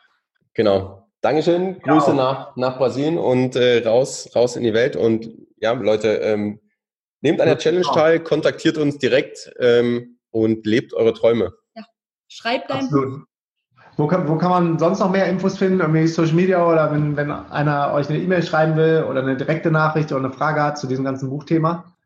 [0.55, 1.07] Genau.
[1.21, 1.79] Dankeschön.
[1.81, 2.17] Grüße ja.
[2.17, 4.97] nach, nach Brasilien und äh, raus, raus in die Welt.
[4.97, 5.29] Und
[5.59, 6.61] ja, Leute, ähm,
[7.27, 11.55] Nehmt an der Challenge teil, kontaktiert uns direkt ähm, und lebt eure Träume.
[11.75, 11.83] Ja.
[12.29, 13.25] Schreibt dein Absolut.
[13.97, 15.81] Wo kann, wo kann man sonst noch mehr Infos finden?
[15.81, 19.73] Irgendwie Social Media oder wenn, wenn einer euch eine E-Mail schreiben will oder eine direkte
[19.73, 21.97] Nachricht oder eine Frage hat zu diesem ganzen Buchthema?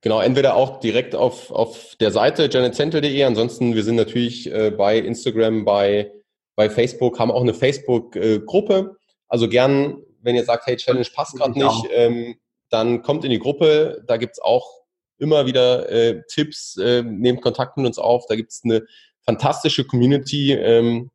[0.00, 3.22] Genau, entweder auch direkt auf, auf der Seite janetcentel.de.
[3.24, 6.10] Ansonsten, wir sind natürlich äh, bei Instagram, bei,
[6.56, 8.74] bei Facebook, haben auch eine Facebook-Gruppe.
[8.74, 12.36] Äh, also gern, wenn ihr sagt, hey, Challenge passt gerade nicht, ähm,
[12.70, 14.02] dann kommt in die Gruppe.
[14.06, 14.80] Da gibt's auch
[15.18, 18.26] immer wieder äh, Tipps, äh, nehmt Kontakt mit uns auf.
[18.26, 18.86] Da gibt's eine
[19.24, 20.52] fantastische Community.
[20.52, 21.10] Ähm,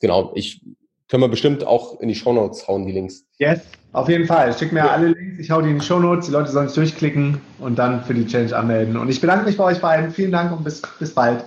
[0.00, 0.60] genau, ich
[1.08, 3.26] können wir bestimmt auch in die Show Notes hauen, die Links.
[3.36, 3.60] Yes,
[3.92, 4.56] auf jeden Fall.
[4.56, 4.92] Schick mir ja.
[4.92, 6.26] alle Links, ich hau die in die Show Notes.
[6.26, 8.96] Die Leute sollen sich durchklicken und dann für die Challenge anmelden.
[8.96, 10.10] Und ich bedanke mich bei euch beiden.
[10.10, 11.44] Vielen Dank und bis, bis bald.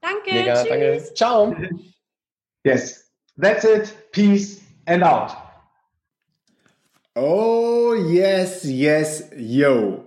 [0.00, 0.32] Danke.
[0.32, 0.68] Mega, tschüss.
[0.68, 1.14] danke.
[1.14, 1.54] Ciao.
[2.64, 3.12] Yes.
[3.40, 3.94] That's it.
[4.10, 5.45] Peace and out.
[7.18, 10.04] Oh, yes, yes, yo.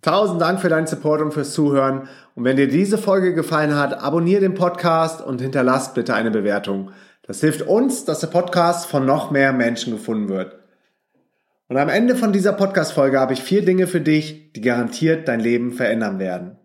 [0.00, 2.08] Tausend Dank für deinen Support und fürs Zuhören.
[2.34, 6.92] Und wenn dir diese Folge gefallen hat, abonniere den Podcast und hinterlass bitte eine Bewertung.
[7.26, 10.58] Das hilft uns, dass der Podcast von noch mehr Menschen gefunden wird.
[11.68, 15.40] Und am Ende von dieser Podcast-Folge habe ich vier Dinge für dich, die garantiert dein
[15.40, 16.56] Leben verändern werden.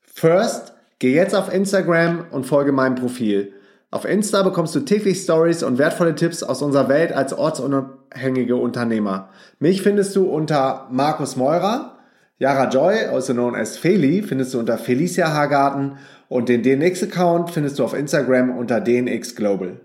[0.00, 3.52] First, geh jetzt auf Instagram und folge meinem Profil.
[3.90, 9.30] Auf Insta bekommst du täglich Stories und wertvolle Tipps aus unserer Welt als ortsunabhängige Unternehmer.
[9.60, 11.98] Mich findest du unter Markus Meurer,
[12.38, 17.78] Yara Joy, also known as Feli, findest du unter Felicia Hagarten und den DNX-Account findest
[17.78, 19.80] du auf Instagram unter DNX Global.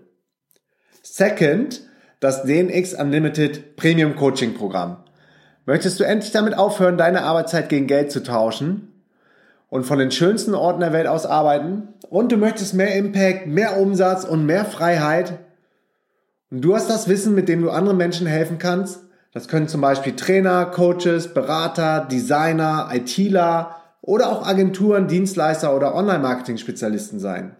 [1.02, 1.82] Second,
[2.20, 4.98] das DNX Unlimited Premium Coaching Programm.
[5.64, 8.91] Möchtest du endlich damit aufhören, deine Arbeitszeit gegen Geld zu tauschen?
[9.72, 13.80] Und von den schönsten Orten der Welt aus arbeiten und du möchtest mehr Impact, mehr
[13.80, 15.38] Umsatz und mehr Freiheit
[16.50, 19.00] und du hast das Wissen, mit dem du anderen Menschen helfen kannst.
[19.32, 27.18] Das können zum Beispiel Trainer, Coaches, Berater, Designer, ITler oder auch Agenturen, Dienstleister oder Online-Marketing-Spezialisten
[27.18, 27.56] sein.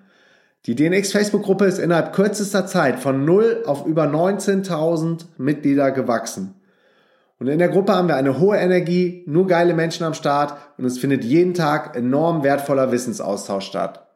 [0.66, 6.56] Die DNX Facebook-Gruppe ist innerhalb kürzester Zeit von 0 auf über 19.000 Mitglieder gewachsen.
[7.38, 10.86] Und in der Gruppe haben wir eine hohe Energie, nur geile Menschen am Start und
[10.86, 14.08] es findet jeden Tag enorm wertvoller Wissensaustausch statt.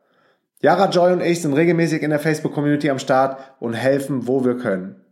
[0.60, 4.58] Yara Joy und ich sind regelmäßig in der Facebook-Community am Start und helfen, wo wir
[4.58, 5.03] können.